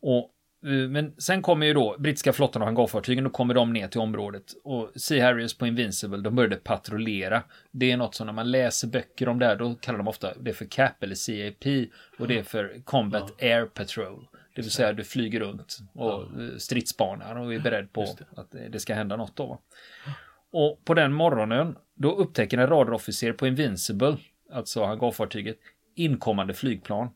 Och, 0.00 0.34
eh, 0.70 0.88
men 0.88 1.20
sen 1.20 1.42
kommer 1.42 1.66
ju 1.66 1.74
då 1.74 1.96
brittiska 1.98 2.32
flottan 2.32 2.62
och 2.62 2.68
hangarfartygen, 2.68 3.24
då 3.24 3.30
kommer 3.30 3.54
de 3.54 3.72
ner 3.72 3.88
till 3.88 4.00
området. 4.00 4.44
Och 4.64 4.90
Sea 4.96 5.24
Harriers 5.24 5.58
på 5.58 5.66
Invincible, 5.66 6.18
de 6.18 6.34
började 6.34 6.56
patrullera. 6.56 7.42
Det 7.70 7.92
är 7.92 7.96
något 7.96 8.14
som 8.14 8.26
när 8.26 8.34
man 8.34 8.50
läser 8.50 8.88
böcker 8.88 9.28
om 9.28 9.38
det 9.38 9.46
här, 9.46 9.56
då 9.56 9.74
kallar 9.74 9.98
de 9.98 10.08
ofta 10.08 10.34
det 10.34 10.52
för 10.52 10.64
CAP 10.64 11.02
eller 11.02 11.16
CAP. 11.26 11.90
Och 12.18 12.28
det 12.28 12.38
är 12.38 12.42
för 12.42 12.80
Combat 12.84 13.42
Air 13.42 13.64
Patrol. 13.66 14.26
Det 14.58 14.62
vill 14.62 14.70
säga 14.70 14.92
du 14.92 15.04
flyger 15.04 15.40
runt 15.40 15.78
och 15.94 16.24
stridsspanar 16.58 17.36
och 17.36 17.54
är 17.54 17.58
beredd 17.60 17.92
på 17.92 18.00
det. 18.18 18.40
att 18.40 18.50
det- 18.50 18.80
ska 18.80 18.94
hända 18.94 19.16
något 19.16 19.36
då. 19.36 19.60
Och 20.52 20.84
på 20.84 20.94
den 20.94 21.12
morgonen, 21.12 21.76
då 21.96 22.12
upptäcker 22.16 22.58
en 22.58 22.66
radarofficer 22.66 23.32
på 23.32 23.46
Invincible, 23.46 24.16
alltså 24.52 24.84
hangarfartyget, 24.84 25.56
inkommande 25.96 26.54
flygplan. 26.54 27.08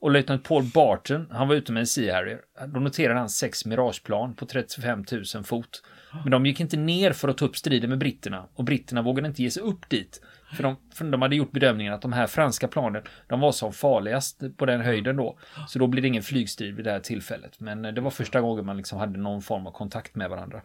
Och 0.00 0.10
löjtnant 0.10 0.44
Paul 0.44 0.64
Barton, 0.74 1.26
han 1.30 1.48
var 1.48 1.54
ute 1.54 1.72
med 1.72 1.80
en 1.80 1.86
Sea 1.86 2.14
Harrier. 2.14 2.40
Då 2.66 2.80
noterade 2.80 3.18
han 3.18 3.28
sex 3.30 3.64
Mirageplan 3.64 4.34
på 4.34 4.46
35 4.46 5.04
000 5.34 5.44
fot. 5.44 5.82
Men 6.22 6.30
de 6.30 6.46
gick 6.46 6.60
inte 6.60 6.76
ner 6.76 7.12
för 7.12 7.28
att 7.28 7.38
ta 7.38 7.44
upp 7.44 7.56
striden 7.56 7.90
med 7.90 7.98
britterna. 7.98 8.48
Och 8.54 8.64
britterna 8.64 9.02
vågade 9.02 9.28
inte 9.28 9.42
ge 9.42 9.50
sig 9.50 9.62
upp 9.62 9.88
dit. 9.88 10.20
För 10.54 10.62
de, 10.62 10.76
för 10.94 11.04
de 11.04 11.22
hade 11.22 11.36
gjort 11.36 11.52
bedömningen 11.52 11.92
att 11.92 12.02
de 12.02 12.12
här 12.12 12.26
franska 12.26 12.68
planen, 12.68 13.02
de 13.28 13.40
var 13.40 13.52
som 13.52 13.72
farligast 13.72 14.42
på 14.56 14.66
den 14.66 14.80
höjden 14.80 15.16
då. 15.16 15.38
Så 15.68 15.78
då 15.78 15.86
blir 15.86 16.02
det 16.02 16.08
ingen 16.08 16.22
flygstrid 16.22 16.74
vid 16.76 16.84
det 16.84 16.90
här 16.90 17.00
tillfället. 17.00 17.60
Men 17.60 17.84
eh, 17.84 17.92
det 17.92 18.00
var 18.00 18.10
första 18.10 18.40
gången 18.40 18.66
man 18.66 18.76
liksom 18.76 18.98
hade 18.98 19.18
någon 19.18 19.42
form 19.42 19.66
av 19.66 19.72
kontakt 19.72 20.14
med 20.14 20.30
varandra. 20.30 20.62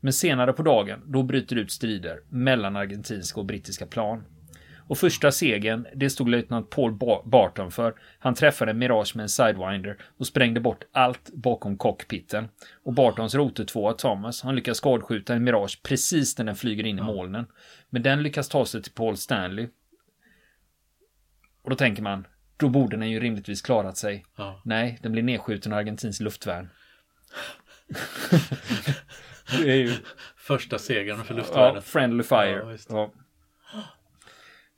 Men 0.00 0.12
senare 0.12 0.52
på 0.52 0.62
dagen, 0.62 1.02
då 1.06 1.22
bryter 1.22 1.56
det 1.56 1.62
ut 1.62 1.70
strider 1.70 2.20
mellan 2.28 2.76
argentinska 2.76 3.40
och 3.40 3.46
brittiska 3.46 3.86
plan. 3.86 4.24
Och 4.86 4.98
första 4.98 5.32
segern, 5.32 5.86
det 5.94 6.10
stod 6.10 6.28
löjtnant 6.28 6.70
Paul 6.70 6.92
Ba- 6.92 7.22
Barton 7.24 7.70
för. 7.70 7.94
Han 8.18 8.34
träffade 8.34 8.70
en 8.70 8.78
Mirage 8.78 9.16
med 9.16 9.22
en 9.22 9.28
Sidewinder 9.28 9.96
och 10.18 10.26
sprängde 10.26 10.60
bort 10.60 10.84
allt 10.92 11.30
bakom 11.32 11.76
cockpiten. 11.76 12.48
Och 12.82 12.92
Bartons 12.92 13.34
rotortvåa 13.34 13.92
Thomas, 13.92 14.42
han 14.42 14.56
lyckas 14.56 14.76
skadskjuta 14.76 15.34
en 15.34 15.44
Mirage 15.44 15.80
precis 15.82 16.38
när 16.38 16.44
den 16.44 16.56
flyger 16.56 16.86
in 16.86 16.98
i 16.98 17.02
molnen. 17.02 17.46
Men 17.94 18.02
den 18.02 18.22
lyckas 18.22 18.48
ta 18.48 18.66
sig 18.66 18.82
till 18.82 18.92
Paul 18.92 19.16
Stanley. 19.16 19.68
Och 21.62 21.70
då 21.70 21.76
tänker 21.76 22.02
man, 22.02 22.26
då 22.56 22.68
borde 22.68 22.96
den 22.96 23.10
ju 23.10 23.20
rimligtvis 23.20 23.62
klarat 23.62 23.96
sig. 23.96 24.24
Ja, 24.36 24.60
Nej, 24.64 24.98
den 25.02 25.12
blir 25.12 25.22
nedskjuten 25.22 25.72
av 25.72 25.78
argentinskt 25.78 26.20
luftvärn. 26.22 26.68
det 29.62 29.70
är 29.70 29.76
ju 29.76 29.92
första 30.36 30.78
segern 30.78 31.24
för 31.24 31.34
Ja, 31.34 31.38
luftvärnet. 31.38 31.84
friendly 31.84 32.22
fire. 32.22 32.78
Ja. 32.88 33.12
Ja. 33.72 33.82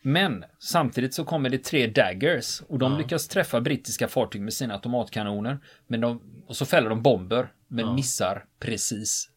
Men 0.03 0.45
samtidigt 0.59 1.15
så 1.15 1.25
kommer 1.25 1.51
det 1.51 1.59
tre 1.65 1.87
daggers 1.87 2.61
och 2.69 2.79
de 2.79 2.93
Ja. 2.93 2.99
lyckas 2.99 3.29
träffa 3.29 3.61
brittiska 3.61 4.09
fartyg 4.09 4.43
med 4.43 4.53
sina 4.53 4.75
automatkanoner. 4.75 5.59
Men 5.87 6.01
de, 6.01 6.43
och 6.47 6.57
så 6.57 6.67
fäller 6.67 6.89
de 6.89 7.03
bomber, 7.03 7.53
men 7.69 7.85
Ja. 7.87 7.93
missar 7.95 8.45
precis. 8.61 9.31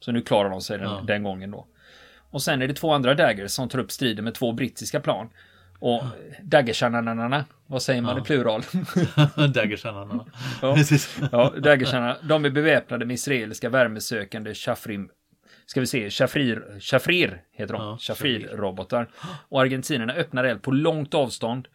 Så 0.00 0.12
nu 0.12 0.22
klarar 0.22 0.50
de 0.50 0.60
sig 0.60 0.78
den, 0.78 0.86
Ja. 0.90 1.04
den 1.06 1.22
gången 1.22 1.50
då. 1.50 1.66
Och 2.30 2.42
sen 2.42 2.62
är 2.62 2.68
det 2.68 2.74
två 2.74 2.92
andra 2.92 3.14
daggers 3.14 3.50
som 3.50 3.68
tar 3.68 3.78
upp 3.78 3.90
striden 3.90 4.24
med 4.24 4.34
två 4.34 4.52
brittiska 4.52 5.00
plan. 5.00 5.28
Och 5.78 6.02
daggersarna, 6.42 7.44
vad 7.66 7.82
säger 7.82 8.02
man 8.02 8.16
Ja. 8.16 8.22
i 8.22 8.24
plural? 8.24 8.62
Daggersanarna. 9.54 10.24
Ja. 10.62 10.76
Ja, 11.32 11.52
daggersarna, 11.58 12.16
de 12.22 12.44
är 12.44 12.50
beväpnade 12.50 13.04
med 13.04 13.14
israeliska 13.14 13.68
värmesökande 13.68 14.54
Shafrim, 14.54 15.10
ska 15.66 15.80
vi 15.80 15.86
se, 15.86 16.10
Shafrir, 16.10 16.80
Shafrir 16.80 17.42
heter 17.52 17.72
de, 17.74 17.82
Ja, 17.82 17.96
Shafrir-robotar. 18.00 19.08
Och 19.48 19.60
argentinerna 19.60 20.12
öppnar 20.12 20.44
eld 20.44 20.62
på 20.62 20.70
långt 20.70 21.14
avstånd. 21.14 21.68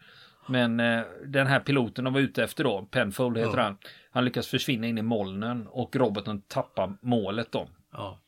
Men 0.48 0.80
eh, 0.80 1.00
den 1.26 1.46
här 1.46 1.60
piloten 1.60 2.04
de 2.04 2.14
var 2.14 2.20
ute 2.20 2.44
efter 2.44 2.64
då, 2.64 2.82
Penfold 2.90 3.38
heter 3.38 3.56
Ja. 3.56 3.62
han, 3.62 3.76
han 4.10 4.24
lyckas 4.24 4.46
försvinna 4.46 4.86
in 4.86 4.98
i 4.98 5.02
molnen 5.02 5.66
och 5.66 5.96
roboten 5.96 6.40
tappar 6.40 6.92
målet 7.02 7.52
då. 7.52 7.68
Ja, 7.92 8.18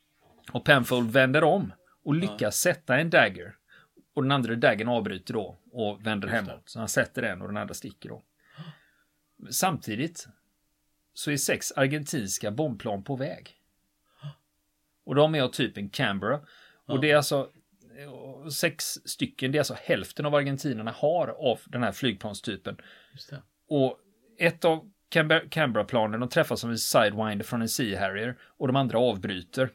Och 0.52 0.64
Penfold 0.64 1.10
vänder 1.12 1.44
om 1.44 1.72
och 2.09 2.14
lyckas 2.14 2.57
sätta 2.57 2.99
en 2.99 3.11
dagger. 3.11 3.57
Och 4.14 4.23
den 4.23 4.33
andra 4.33 4.55
daggern 4.55 4.88
avbryter 4.88 5.35
då 5.35 5.59
och 5.73 6.07
vänder 6.07 6.29
hemåt. 6.29 6.62
Så 6.64 6.79
han 6.79 6.88
sätter 6.88 7.23
en 7.23 7.42
och 7.42 7.49
den 7.49 7.57
andra 7.57 7.75
sticker 7.75 8.09
då. 8.09 8.23
Samtidigt 9.51 10.29
så 11.14 11.31
är 11.31 11.37
sex 11.37 11.73
argentinska 11.73 12.51
bombplan 12.51 13.05
på 13.05 13.16
väg. 13.16 13.55
Och 15.05 15.14
de 15.14 15.35
är 15.35 15.42
av 15.42 15.49
typen 15.49 15.88
Canberra. 15.88 16.40
Och 16.87 17.01
det 17.01 17.11
är 17.11 17.16
alltså 17.16 17.51
sex 18.53 18.85
stycken, 19.05 19.53
det 19.53 19.59
är 19.59 19.61
alltså 19.61 19.77
hälften 19.83 20.27
av 20.27 20.35
argentinarna 20.35 20.90
har 20.90 21.29
av 21.29 21.61
den 21.64 21.83
här 21.83 21.92
flygplanstypen. 21.92 22.77
Och 23.68 23.99
ett 24.38 24.64
av 24.64 24.90
Canber- 25.11 25.49
Canberra-planen, 25.49 26.21
de 26.21 26.29
träffas 26.29 26.61
som 26.61 26.71
en 26.71 26.79
Sidewinder 26.79 27.44
från 27.44 27.62
en 27.62 27.68
Sea 27.68 28.01
Harrier 28.01 28.38
och 28.40 28.66
de 28.66 28.77
andra 28.77 28.99
avbryter. 28.99 29.71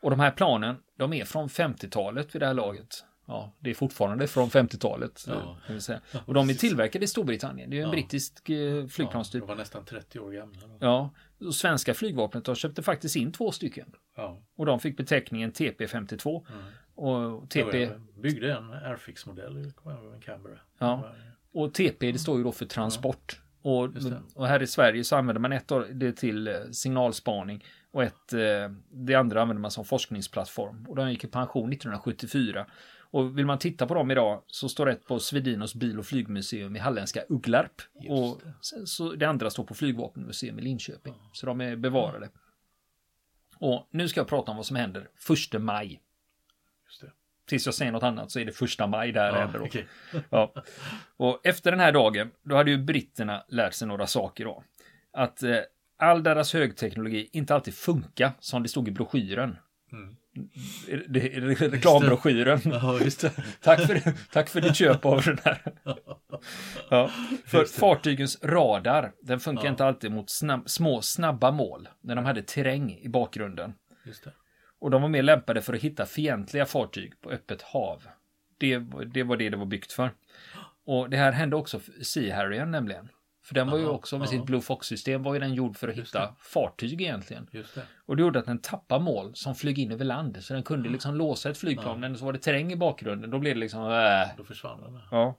Och 0.00 0.10
de 0.10 0.20
här 0.20 0.30
planen, 0.30 0.76
de 0.98 1.12
är 1.12 1.24
från 1.24 1.48
50-talet 1.48 2.34
vid 2.34 2.42
det 2.42 2.46
här 2.46 2.54
laget. 2.54 3.04
Ja, 3.26 3.52
det 3.58 3.70
är 3.70 3.74
fortfarande 3.74 4.26
från 4.26 4.48
50-talet. 4.48 5.24
Ja. 5.26 5.56
Och 6.26 6.34
de 6.34 6.50
är 6.50 6.54
tillverkade 6.54 7.04
i 7.04 7.08
Storbritannien. 7.08 7.70
Det 7.70 7.76
är 7.76 7.80
en 7.80 7.86
Ja. 7.86 7.90
brittisk 7.92 8.48
eh, 8.50 8.86
flygplanstyp. 8.86 9.40
Ja, 9.42 9.46
de 9.46 9.48
var 9.48 9.56
nästan 9.56 9.84
30 9.84 10.18
år 10.18 10.32
gamla. 10.32 10.60
Då. 10.66 10.76
Ja, 10.80 11.10
och 11.46 11.54
svenska 11.54 11.94
flygvapnet 11.94 12.44
de 12.44 12.54
köpte 12.54 12.82
faktiskt 12.82 13.16
in 13.16 13.32
två 13.32 13.52
stycken. 13.52 13.92
Ja. 14.16 14.42
Och 14.56 14.66
de 14.66 14.80
fick 14.80 14.96
beteckningen 14.96 15.52
TP52. 15.52 16.46
Och 16.94 17.50
TP, 17.50 17.80
Jag 17.82 18.00
byggde 18.22 18.52
en 18.54 18.72
Airfix-modell 18.72 19.56
en 19.56 20.20
Canberra. 20.20 20.58
Ja. 20.78 21.14
och 21.52 21.74
TP 21.74 22.12
det 22.12 22.18
står 22.18 22.38
ju 22.38 22.44
då 22.44 22.52
för 22.52 22.66
transport. 22.66 23.40
Och, 23.62 23.88
och 24.34 24.46
här 24.46 24.62
i 24.62 24.66
Sverige 24.66 25.04
så 25.04 25.16
använder 25.16 25.40
man 25.40 25.52
ett 25.52 25.72
av 25.72 25.86
det 25.94 26.12
till 26.12 26.48
eh, 26.48 26.54
signalspaning 26.72 27.64
och 27.98 28.04
ett, 28.04 28.32
eh, 28.32 28.70
det 28.90 29.14
andra 29.14 29.42
använder 29.42 29.60
man 29.60 29.70
som 29.70 29.84
forskningsplattform. 29.84 30.86
Och 30.88 30.96
de 30.96 31.10
gick 31.10 31.24
i 31.24 31.26
pension 31.26 31.70
1974. 31.72 32.66
Och 33.10 33.38
vill 33.38 33.46
man 33.46 33.58
titta 33.58 33.86
på 33.86 33.94
dem 33.94 34.10
idag 34.10 34.42
så 34.46 34.68
står 34.68 34.88
ett 34.88 35.06
på 35.06 35.20
Svedinos 35.20 35.74
bil 35.74 35.98
och 35.98 36.06
flygmuseum 36.06 36.76
i 36.76 36.78
halländska 36.78 37.24
Ugglarp. 37.28 37.82
Och 38.08 38.42
sen 38.60 38.86
så 38.86 39.12
det 39.12 39.26
andra 39.28 39.50
står 39.50 39.64
på 39.64 39.74
Flygvapenmuseum 39.74 40.58
i 40.58 40.62
Linköping. 40.62 41.14
Så 41.32 41.46
de 41.46 41.60
är 41.60 41.76
bevarade. 41.76 42.28
Och 43.56 43.88
nu 43.90 44.08
ska 44.08 44.20
jag 44.20 44.28
prata 44.28 44.50
om 44.50 44.56
vad 44.56 44.66
som 44.66 44.76
händer 44.76 45.08
1 45.54 45.62
maj. 45.62 46.00
Det. 47.00 47.10
Tills 47.46 47.66
jag 47.66 47.74
säger 47.74 47.92
något 47.92 48.02
annat 48.02 48.30
så 48.30 48.40
är 48.40 48.44
det 48.44 48.52
första 48.52 48.86
maj 48.86 49.12
där 49.12 49.32
det 49.32 49.38
Ja, 49.38 49.44
händer. 49.44 49.58
då. 49.58 49.64
okej. 49.64 49.86
Ja. 50.30 50.54
Och 51.16 51.40
efter 51.46 51.70
den 51.70 51.80
här 51.80 51.92
dagen, 51.92 52.30
då 52.42 52.56
hade 52.56 52.70
ju 52.70 52.78
britterna 52.78 53.44
lärt 53.48 53.74
sig 53.74 53.88
några 53.88 54.06
saker 54.06 54.44
då. 54.44 54.64
Att 55.12 55.42
eh, 55.42 55.58
all 55.98 56.22
deras 56.22 56.52
högteknologi 56.52 57.28
inte 57.32 57.54
alltid 57.54 57.74
funkar 57.74 58.32
som 58.40 58.62
det 58.62 58.68
stod 58.68 58.88
i 58.88 58.90
broschyren. 58.90 59.56
Mm. 59.92 60.16
Det, 60.86 60.96
det, 61.08 61.40
det, 61.40 61.68
reklambroschyren. 61.68 62.60
Ja. 62.64 62.98
Tack 63.62 63.86
för, 63.86 64.12
tack 64.32 64.48
för 64.48 64.60
ditt 64.60 64.76
köp 64.76 65.04
av 65.04 65.22
den 65.22 65.38
här. 65.44 65.62
Ja, 66.90 67.10
för 67.46 67.64
fartygens 67.64 68.44
radar, 68.44 69.12
den 69.22 69.40
funkar 69.40 69.64
Ja. 69.64 69.70
inte 69.70 69.84
alltid 69.84 70.12
mot 70.12 70.30
snabb, 70.30 70.70
små 70.70 71.02
snabba 71.02 71.50
mål. 71.50 71.88
När 72.00 72.16
de 72.16 72.24
hade 72.24 72.42
terräng 72.42 72.98
i 73.02 73.08
bakgrunden. 73.08 73.74
Och 74.80 74.90
de 74.90 75.02
var 75.02 75.08
mer 75.08 75.22
lämpade 75.22 75.62
för 75.62 75.74
att 75.74 75.80
hitta 75.80 76.06
fientliga 76.06 76.66
fartyg 76.66 77.20
på 77.20 77.30
öppet 77.30 77.62
hav. 77.62 78.02
Det, 78.58 78.78
det 79.06 79.22
var 79.22 79.36
det 79.36 79.48
det 79.50 79.56
var 79.56 79.66
byggt 79.66 79.92
för. 79.92 80.10
Och 80.86 81.10
det 81.10 81.16
här 81.16 81.32
hände 81.32 81.56
också 81.56 81.78
för 81.80 81.92
Sea 82.04 82.36
Harrier 82.36 82.66
nämligen. 82.66 83.08
För 83.48 83.54
den 83.54 83.70
var 83.70 83.78
ju 83.78 83.86
också 83.86 84.18
med 84.18 84.26
ja. 84.26 84.30
sitt 84.30 84.44
Blue 84.44 84.60
Fox-system 84.60 85.22
var 85.22 85.34
ju 85.34 85.40
den 85.40 85.54
gjord 85.54 85.76
för 85.76 85.88
att 85.88 85.96
Just 85.96 86.14
hitta 86.14 86.34
fartyg 86.38 87.00
egentligen. 87.00 87.48
Just 87.50 87.74
det. 87.74 87.82
Och 88.06 88.16
det 88.16 88.20
gjorde 88.22 88.38
att 88.38 88.46
den 88.46 88.58
tappade 88.58 89.04
mål 89.04 89.34
som 89.34 89.54
flög 89.54 89.78
in 89.78 89.92
över 89.92 90.04
land. 90.04 90.44
Så 90.44 90.54
den 90.54 90.62
kunde 90.62 90.88
liksom 90.88 91.14
låsa 91.14 91.50
ett 91.50 91.58
flygplan. 91.58 92.00
Men 92.00 92.18
så 92.18 92.24
var 92.24 92.32
det 92.32 92.38
terräng 92.38 92.72
i 92.72 92.76
bakgrunden. 92.76 93.30
Då 93.30 93.38
blev 93.38 93.54
det 93.54 93.60
liksom... 93.60 93.82
Äh. 93.82 94.36
Då 94.36 94.44
försvann 94.44 94.80
den. 94.80 95.00
Ja. 95.10 95.34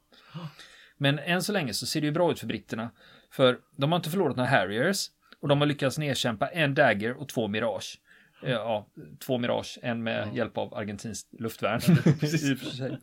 Men 0.98 1.20
än 1.20 1.44
så 1.44 1.52
länge 1.52 1.74
så 1.74 1.86
ser 1.86 2.02
det 2.02 2.08
ju 2.08 2.12
bra 2.12 2.32
ut 2.32 2.40
för 2.40 2.48
britterna. 2.48 2.90
För 3.32 3.60
de 3.76 3.92
har 3.92 4.00
inte 4.00 4.10
förlorat 4.10 4.36
några 4.36 4.50
Harriers. 4.50 5.08
Och 5.40 5.48
de 5.48 5.60
har 5.60 5.68
lyckats 5.68 5.98
nedkämpa 5.98 6.48
en 6.48 6.76
Dagger 6.76 7.22
och 7.22 7.28
två 7.28 7.48
Mirage. 7.48 8.00
Eh, 8.44 8.52
Ja, 8.52 8.88
två 9.20 9.38
Mirage, 9.38 9.80
en 9.82 10.04
med 10.04 10.36
hjälp 10.36 10.58
av 10.58 10.74
argentinskt 10.74 11.34
luftvärn. 11.40 11.82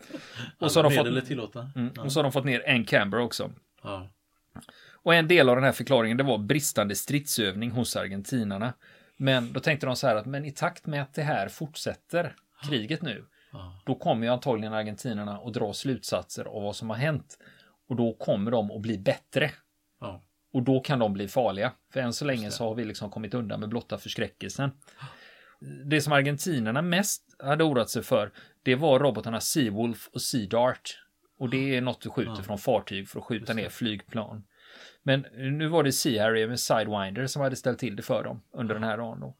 Och 0.59 0.73
så, 0.73 0.83
har 0.83 0.91
de 0.91 0.97
fått, 0.97 1.77
mm, 1.77 1.93
och 1.99 2.13
så 2.13 2.19
har 2.19 2.23
de 2.23 2.33
fått 2.33 2.45
ner 2.45 2.63
en 2.67 2.85
Canberra 2.85 3.23
också. 3.23 3.53
Ja. 3.83 4.09
Och 5.07 5.15
en 5.15 5.29
del 5.29 5.49
av 5.49 5.57
den 5.57 5.65
här 5.65 5.73
förklaringen 5.73 6.17
det 6.17 6.23
var 6.23 6.39
bristande 6.39 6.95
stridsövning 6.95 7.71
hos 7.71 7.97
argentinarna. 7.97 8.73
Men 9.17 9.53
då 9.53 9.61
tänkte 9.61 9.87
de 9.87 9.97
så 9.97 10.07
här 10.07 10.17
att 10.17 10.27
men 10.27 10.45
i 10.45 10.51
takt 10.51 10.87
med 10.87 11.03
att 11.03 11.15
det 11.15 11.23
här 11.23 11.49
fortsätter, 11.49 12.35
kriget 12.69 13.03
nu, 13.03 13.25
Ja. 13.53 13.83
då 13.87 13.95
kommer 13.95 14.27
ju 14.27 14.33
antagligen 14.33 14.73
argentinarna 14.73 15.37
att 15.37 15.55
dra 15.55 15.73
slutsatser 15.73 16.45
av 16.45 16.63
vad 16.63 16.77
som 16.77 16.91
har 16.91 16.97
hänt. 16.97 17.39
Och 17.89 17.97
då 17.97 18.15
kommer 18.15 18.51
de 18.51 18.71
att 18.71 18.81
bli 18.81 18.99
bättre. 18.99 19.51
Ja. 20.01 20.23
Och 20.53 20.63
då 20.63 20.81
kan 20.81 20.99
de 20.99 21.13
bli 21.13 21.29
farliga. 21.29 21.73
För 21.93 22.01
än 22.01 22.13
så 22.13 22.25
länge 22.25 22.51
så 22.51 22.65
har 22.65 22.75
vi 22.75 22.85
liksom 22.85 23.11
kommit 23.11 23.35
undan 23.35 23.61
med 23.61 23.69
blotta 23.69 23.99
förskräckelsen. 23.99 24.71
Det 25.85 26.01
som 26.01 26.13
argentinarna 26.13 26.83
mest 26.83 27.23
hade 27.39 27.65
oroat 27.65 27.91
sig 27.91 28.03
för, 28.03 28.33
det 28.63 28.75
var 28.75 29.01
robotarna 29.01 29.41
Seawolf 29.41 30.09
och 30.13 30.23
Sea 30.23 30.49
Dart. 30.49 31.03
Och 31.39 31.51
det 31.51 31.77
är 31.77 31.81
något 31.81 32.01
du 32.01 32.11
skjuter 32.11 32.43
från 32.43 32.59
fartyg 32.59 33.09
för 33.09 33.19
att 33.21 33.25
skjuta 33.27 33.53
ner 33.53 33.69
flygplan. 33.69 34.45
Men 35.03 35.27
nu 35.35 35.67
var 35.67 35.83
det 35.83 35.93
Sea 35.93 36.25
Harrier 36.25 36.49
med 36.49 36.61
Sidewinder 36.61 37.27
som 37.27 37.43
hade 37.43 37.57
ställt 37.57 37.79
till 37.79 37.97
det 37.97 38.03
för 38.03 38.25
dem 38.25 38.43
under 38.53 38.75
den 38.75 38.85
här 38.85 38.99
dagen. 38.99 39.21
Då. 39.21 39.37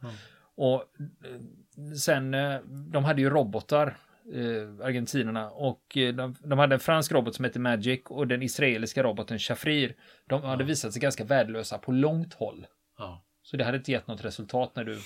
Och 0.57 0.75
eh, 0.75 1.93
sen, 1.97 2.35
eh, 2.35 2.61
de 2.67 3.05
hade 3.05 3.21
ju 3.21 3.31
robotar, 3.31 3.97
eh, 4.35 4.87
argentinerna, 4.87 5.51
och 5.51 5.97
eh, 5.97 6.15
de, 6.15 6.37
de 6.45 6.59
hade 6.59 6.75
en 6.75 6.81
fransk 6.81 7.13
robot 7.13 7.35
som 7.35 7.45
heter 7.45 7.61
Magic 7.61 8.01
och 8.05 8.27
den 8.27 8.43
israeliska 8.43 9.03
roboten 9.03 9.39
Shafrir. 9.39 9.97
De 10.27 10.43
hade 10.43 10.65
visat 10.65 10.93
sig 10.93 11.03
ganska 11.03 11.25
värdelösa 11.25 11.79
på 11.79 11.93
långt 11.93 12.35
håll. 12.35 12.67
Ja. 12.99 13.25
Så 13.43 13.57
det 13.57 13.65
hade 13.65 13.77
inte 13.77 13.93
gett 13.93 14.07
något 14.07 14.25
resultat 14.25 14.77
när 14.77 14.85
du, 14.85 14.99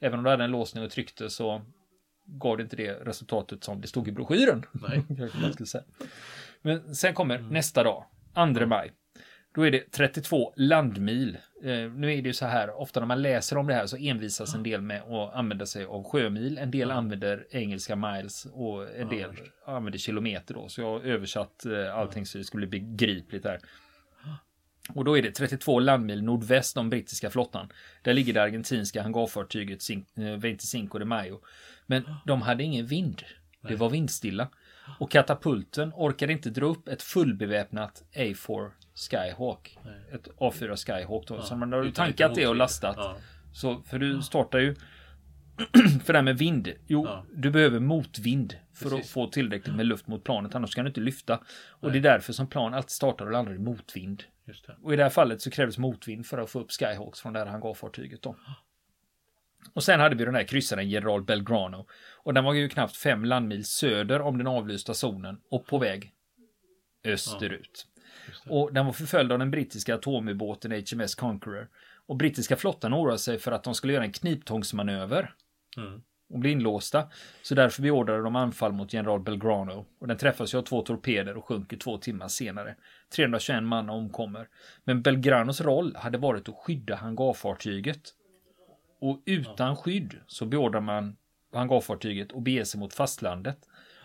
även 0.00 0.18
om 0.18 0.24
du 0.24 0.30
hade 0.30 0.44
en 0.44 0.50
låsning 0.50 0.84
och 0.84 0.90
tryckte 0.90 1.30
så 1.30 1.62
gav 2.24 2.56
det 2.56 2.62
inte 2.62 2.76
det 2.76 2.92
resultatet 2.92 3.64
som 3.64 3.80
det 3.80 3.88
stod 3.88 4.08
i 4.08 4.12
broschyren. 4.12 4.64
Nej. 4.72 5.04
Men 6.62 6.94
sen 6.94 7.14
kommer 7.14 7.38
nästa 7.38 7.82
dag, 7.82 8.04
2 8.34 8.66
maj. 8.66 8.92
Då 9.54 9.66
är 9.66 9.70
det 9.70 9.90
32 9.90 10.52
landmil. 10.56 11.38
Eh, 11.62 11.90
nu 11.90 12.12
är 12.12 12.22
det 12.22 12.28
ju 12.28 12.32
så 12.32 12.46
här, 12.46 12.80
ofta 12.80 13.00
när 13.00 13.06
man 13.06 13.22
läser 13.22 13.56
om 13.56 13.66
det 13.66 13.74
här 13.74 13.86
så 13.86 13.96
envisas 13.96 14.54
en 14.54 14.62
del 14.62 14.82
med 14.82 15.02
att 15.02 15.34
använda 15.34 15.66
sig 15.66 15.84
av 15.84 16.04
sjömil. 16.04 16.58
En 16.58 16.70
del 16.70 16.90
använder 16.90 17.46
engelska 17.50 17.96
miles 17.96 18.46
och 18.52 18.96
en 18.96 19.08
del 19.08 19.30
använder 19.66 19.98
kilometer 19.98 20.54
då. 20.54 20.68
Så 20.68 20.80
jag 20.80 20.90
har 20.90 21.00
översatt 21.00 21.64
eh, 21.66 21.98
allting 21.98 22.26
så 22.26 22.38
det 22.38 22.44
skulle 22.44 22.66
bli 22.66 22.80
begripligt 22.80 23.44
här. 23.44 23.58
Och 24.94 25.04
då 25.04 25.18
är 25.18 25.22
det 25.22 25.30
32 25.30 25.80
landmil 25.80 26.22
nordväst 26.22 26.76
om 26.76 26.90
brittiska 26.90 27.30
flottan. 27.30 27.72
Där 28.02 28.14
ligger 28.14 28.32
det 28.32 28.42
argentinska 28.42 29.02
hangarfartyget 29.02 29.78
Cin- 29.78 30.04
eh, 30.34 30.56
25 30.60 30.88
de 30.98 31.04
Mayo. 31.04 31.40
Men 31.86 32.04
de 32.26 32.42
hade 32.42 32.62
ingen 32.62 32.86
vind. 32.86 33.22
Det 33.68 33.76
var 33.76 33.90
vindstilla. 33.90 34.48
Och 34.98 35.10
katapulten 35.10 35.92
orkade 35.94 36.32
inte 36.32 36.50
dra 36.50 36.66
upp 36.66 36.88
ett 36.88 37.02
fullbeväpnat 37.02 38.02
A4 38.14 38.70
Skyhawk. 38.94 39.78
Ett 40.12 40.28
A4 40.38 40.76
Skyhawk 40.86 41.26
då. 41.26 41.42
Så 41.42 41.56
man 41.56 41.72
har 41.72 41.82
Utan 41.82 41.92
tankat 41.92 42.34
det 42.34 42.46
och 42.46 42.56
lastat. 42.56 42.94
Ja. 42.98 43.16
Så, 43.52 43.82
för 43.82 43.98
du 43.98 44.22
startar 44.22 44.58
ju 44.58 44.74
för 46.04 46.12
det 46.12 46.18
här 46.18 46.22
med 46.22 46.38
vind. 46.38 46.72
Jo, 46.86 47.04
Ja. 47.06 47.24
du 47.34 47.50
behöver 47.50 47.80
motvind 47.80 48.56
för 48.74 48.86
att 48.86 48.92
Precis. 48.92 49.12
få 49.12 49.26
tillräckligt 49.28 49.76
med 49.76 49.86
luft 49.86 50.06
mot 50.06 50.24
planet. 50.24 50.54
Annars 50.54 50.74
kan 50.74 50.84
du 50.84 50.88
inte 50.88 51.00
lyfta. 51.00 51.40
Och 51.68 51.92
det 51.92 51.98
är 51.98 52.02
därför 52.02 52.32
som 52.32 52.46
plan 52.46 52.74
alltid 52.74 52.90
startar 52.90 53.26
och 53.26 53.32
landar 53.32 53.54
i 53.54 53.58
motvind. 53.58 54.24
Och 54.82 54.92
i 54.92 54.96
det 54.96 55.02
här 55.02 55.10
fallet 55.10 55.40
så 55.42 55.50
krävdes 55.50 55.78
motvind 55.78 56.26
för 56.26 56.38
att 56.38 56.50
få 56.50 56.60
upp 56.60 56.70
Skyhawks 56.72 57.20
från 57.20 57.32
det 57.32 57.38
här 57.38 57.46
hangarfartyget 57.46 58.22
då. 58.22 58.36
Och 59.72 59.82
sen 59.84 60.00
hade 60.00 60.16
vi 60.16 60.24
den 60.24 60.34
här 60.34 60.44
kryssaren 60.44 60.88
General 60.88 61.22
Belgrano. 61.22 61.86
Och 62.24 62.34
den 62.34 62.44
var 62.44 62.52
ju 62.54 62.68
knappt 62.68 62.96
fem 62.96 63.24
landmil 63.24 63.64
söder 63.64 64.20
om 64.20 64.38
den 64.38 64.46
avlysta 64.46 64.94
zonen 64.94 65.40
och 65.50 65.66
på 65.66 65.78
väg 65.78 66.12
österut. 67.04 67.86
Och 68.46 68.72
den 68.72 68.86
var 68.86 68.92
förföljd 68.92 69.32
av 69.32 69.38
den 69.38 69.50
brittiska 69.50 69.94
atomubåten 69.94 70.72
HMS 70.72 71.14
Conqueror. 71.14 71.68
Och 72.06 72.16
brittiska 72.16 72.56
flottan 72.56 72.94
oroade 72.94 73.18
sig 73.18 73.38
för 73.38 73.52
att 73.52 73.64
de 73.64 73.74
skulle 73.74 73.92
göra 73.92 74.04
en 74.04 74.12
kniptångsmanöver 74.12 75.34
Mm. 75.76 76.02
och 76.30 76.38
bli 76.38 76.50
inlåsta. 76.50 77.08
Så 77.42 77.54
därför 77.54 77.82
beordrade 77.82 78.22
de 78.22 78.36
anfall 78.36 78.72
mot 78.72 78.92
general 78.92 79.20
Belgrano. 79.20 79.86
Och 79.98 80.08
den 80.08 80.16
träffas 80.18 80.54
ju 80.54 80.58
av 80.58 80.62
två 80.62 80.82
torpeder 80.82 81.36
och 81.36 81.44
sjunker 81.44 81.76
två 81.76 81.98
timmar 81.98 82.28
senare. 82.28 82.76
321 83.16 83.62
man 83.62 83.90
omkommer. 83.90 84.48
Men 84.84 85.02
Belgranos 85.02 85.60
roll 85.60 85.96
hade 85.96 86.18
varit 86.18 86.48
att 86.48 86.54
skydda 86.54 86.96
hangarfartyget. 86.96 88.00
Och 89.00 89.22
utan 89.26 89.76
skydd 89.76 90.14
så 90.26 90.46
beordrar 90.46 90.80
man 90.80 91.16
hangarfartyget 91.52 92.32
att 92.32 92.42
bege 92.42 92.64
sig 92.64 92.80
mot 92.80 92.94
fastlandet. 92.94 93.58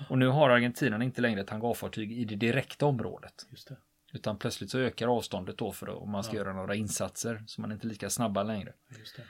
Och 0.09 0.17
nu 0.17 0.27
har 0.27 0.49
argentinarna 0.49 1.03
inte 1.03 1.21
längre 1.21 1.41
ett 1.41 1.49
hangarfartyg 1.49 2.11
i 2.11 2.25
det 2.25 2.35
direkta 2.35 2.85
området. 2.85 3.45
Just 3.49 3.67
det. 3.67 3.77
Utan 4.17 4.37
plötsligt 4.37 4.69
så 4.69 4.79
ökar 4.79 5.07
avståndet 5.07 5.57
då 5.57 5.71
för 5.71 5.89
om 5.89 6.11
man 6.11 6.23
ska 6.23 6.35
göra 6.35 6.53
några 6.53 6.75
insatser. 6.75 7.43
Så 7.47 7.61
man 7.61 7.71
är 7.71 7.75
inte 7.75 7.87
lika 7.87 8.09
snabba 8.09 8.43
längre. 8.43 8.73
Just 8.97 9.15
det. 9.15 9.23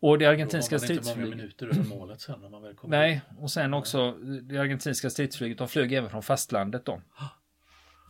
Och 0.00 0.18
det 0.18 0.26
argentinska 0.26 0.78
stridsflyget. 0.78 1.60
Nej, 2.82 3.20
och 3.38 3.50
sen 3.50 3.74
också 3.74 4.12
det 4.42 4.58
argentinska 4.58 5.10
stridsflyget, 5.10 5.58
de 5.58 5.68
flög 5.68 5.92
även 5.92 6.10
från 6.10 6.22
fastlandet 6.22 6.84
då. 6.84 7.02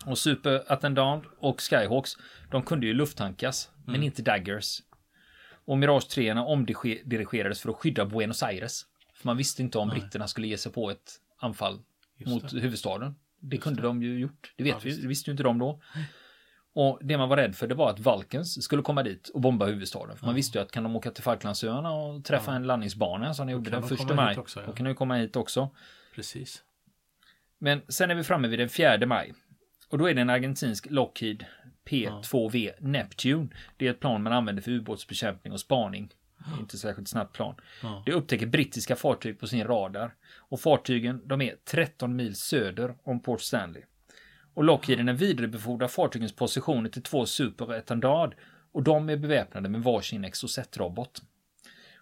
Och 0.06 0.18
Super 0.18 0.72
Attendant 0.72 1.24
och 1.38 1.60
Skyhawks, 1.60 2.12
de 2.50 2.62
kunde 2.62 2.86
ju 2.86 2.94
lufttankas, 2.94 3.70
men 3.86 4.02
inte 4.02 4.22
Daggers. 4.22 4.82
Och 5.64 5.78
Mirage 5.78 6.08
3 6.08 6.32
omdirigerades 6.32 7.60
för 7.60 7.70
att 7.70 7.76
skydda 7.76 8.04
Buenos 8.04 8.42
Aires. 8.42 8.86
För 9.14 9.26
man 9.26 9.36
visste 9.36 9.62
inte 9.62 9.78
om 9.78 9.88
Nej. 9.88 10.00
britterna 10.00 10.28
skulle 10.28 10.46
ge 10.46 10.58
sig 10.58 10.72
på 10.72 10.90
ett 10.90 11.20
anfall 11.38 11.78
Just 12.16 12.32
mot 12.32 12.50
det. 12.50 12.60
huvudstaden. 12.60 13.14
Det 13.48 13.56
kunde 13.56 13.82
de 13.82 14.02
ju 14.02 14.18
gjort. 14.18 14.52
Det 14.56 14.64
vet 14.64 14.72
Ja, 14.72 14.78
vi, 14.82 14.90
visst. 14.90 15.04
visste 15.04 15.30
ju 15.30 15.32
inte 15.32 15.42
de 15.42 15.58
då. 15.58 15.80
Och 16.74 16.98
det 17.02 17.18
man 17.18 17.28
var 17.28 17.36
rädd 17.36 17.56
för 17.56 17.66
det 17.66 17.74
var 17.74 17.90
att 17.90 18.00
Valkens 18.00 18.62
skulle 18.64 18.82
komma 18.82 19.02
dit 19.02 19.28
och 19.28 19.40
bomba 19.40 19.66
huvudstaden. 19.66 20.16
För 20.16 20.26
man 20.26 20.34
visste 20.34 20.58
ju 20.58 20.62
att 20.62 20.70
kan 20.72 20.82
de 20.82 20.96
åka 20.96 21.10
till 21.10 21.22
Falklandsöarna 21.22 21.92
och 21.92 22.24
träffa 22.24 22.52
en 22.54 22.62
landningsbana 22.66 23.34
som 23.34 23.46
de 23.46 23.52
gjorde 23.52 23.70
den 23.70 23.80
de 23.80 23.88
första 23.88 24.14
maj. 24.14 24.38
också, 24.38 24.60
ja. 24.60 24.66
Då 24.66 24.72
kan 24.72 24.84
de 24.84 24.90
ju 24.90 24.94
komma 24.94 25.16
hit 25.16 25.36
också. 25.36 25.70
Precis. 26.14 26.62
Men 27.58 27.82
sen 27.88 28.10
är 28.10 28.14
vi 28.14 28.24
framme 28.24 28.48
vid 28.48 28.58
den 28.58 28.68
4 28.68 29.06
maj. 29.06 29.34
Och 29.88 29.98
då 29.98 30.06
är 30.10 30.14
det 30.14 30.20
en 30.20 30.30
argentinsk 30.30 30.86
Lockheed 30.90 31.44
P2V 31.90 32.72
Neptune. 32.80 33.48
Det 33.76 33.86
är 33.86 33.90
ett 33.90 34.00
plan 34.00 34.22
man 34.22 34.32
använder 34.32 34.62
för 34.62 34.70
ubåtsbekämpning 34.70 35.52
och 35.52 35.60
spaning. 35.60 36.10
Inte 36.60 36.78
särskilt 36.78 37.08
snabbt 37.08 37.32
plan. 37.32 37.54
Ja. 37.82 38.02
Det 38.06 38.12
upptäcker 38.12 38.46
brittiska 38.46 38.96
fartyg 38.96 39.40
på 39.40 39.46
sin 39.46 39.64
radar. 39.64 40.14
Och 40.38 40.60
fartygen 40.60 41.22
de 41.24 41.40
är 41.40 41.54
13 41.64 42.16
mil 42.16 42.34
söder 42.34 42.94
om 43.02 43.20
Port 43.20 43.40
Stanley. 43.40 43.82
Och 44.54 44.64
Lockheeden 44.64 45.16
vidarebefordrar 45.16 45.88
fartygens 45.88 46.36
positioner 46.36 46.90
till 46.90 47.02
två 47.02 47.26
Super 47.26 47.74
Etendard. 47.74 48.34
Och 48.72 48.82
de 48.82 49.08
är 49.08 49.16
beväpnade 49.16 49.68
med 49.68 49.82
varsin 49.82 50.24
Exocet-robot. 50.24 51.22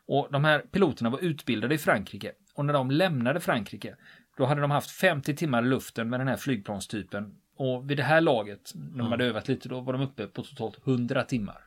Och 0.06 0.28
de 0.30 0.44
här 0.44 0.58
piloterna 0.58 1.10
var 1.10 1.18
utbildade 1.18 1.74
i 1.74 1.78
Frankrike. 1.78 2.32
Och 2.54 2.64
när 2.64 2.72
de 2.72 2.90
lämnade 2.90 3.40
Frankrike, 3.40 3.96
då 4.36 4.44
hade 4.46 4.60
de 4.60 4.70
haft 4.70 4.90
50 4.90 5.36
timmar 5.36 5.62
i 5.62 5.66
luften 5.66 6.10
med 6.10 6.20
den 6.20 6.28
här 6.28 6.36
flygplanstypen. 6.36 7.34
Och 7.56 7.90
vid 7.90 7.96
det 7.96 8.02
här 8.02 8.20
laget, 8.20 8.72
när 8.74 8.98
de 8.98 9.10
hade 9.10 9.24
övat 9.24 9.48
lite, 9.48 9.68
då 9.68 9.80
var 9.80 9.92
de 9.92 10.02
uppe 10.02 10.26
på 10.26 10.42
totalt 10.42 10.86
100 10.86 11.24
timmar. 11.24 11.60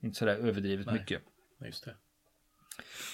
Inte 0.00 0.18
sådär 0.18 0.36
överdrivet 0.36 0.86
Nej. 0.86 0.94
mycket. 0.94 1.22
Just 1.64 1.84
det. 1.84 1.94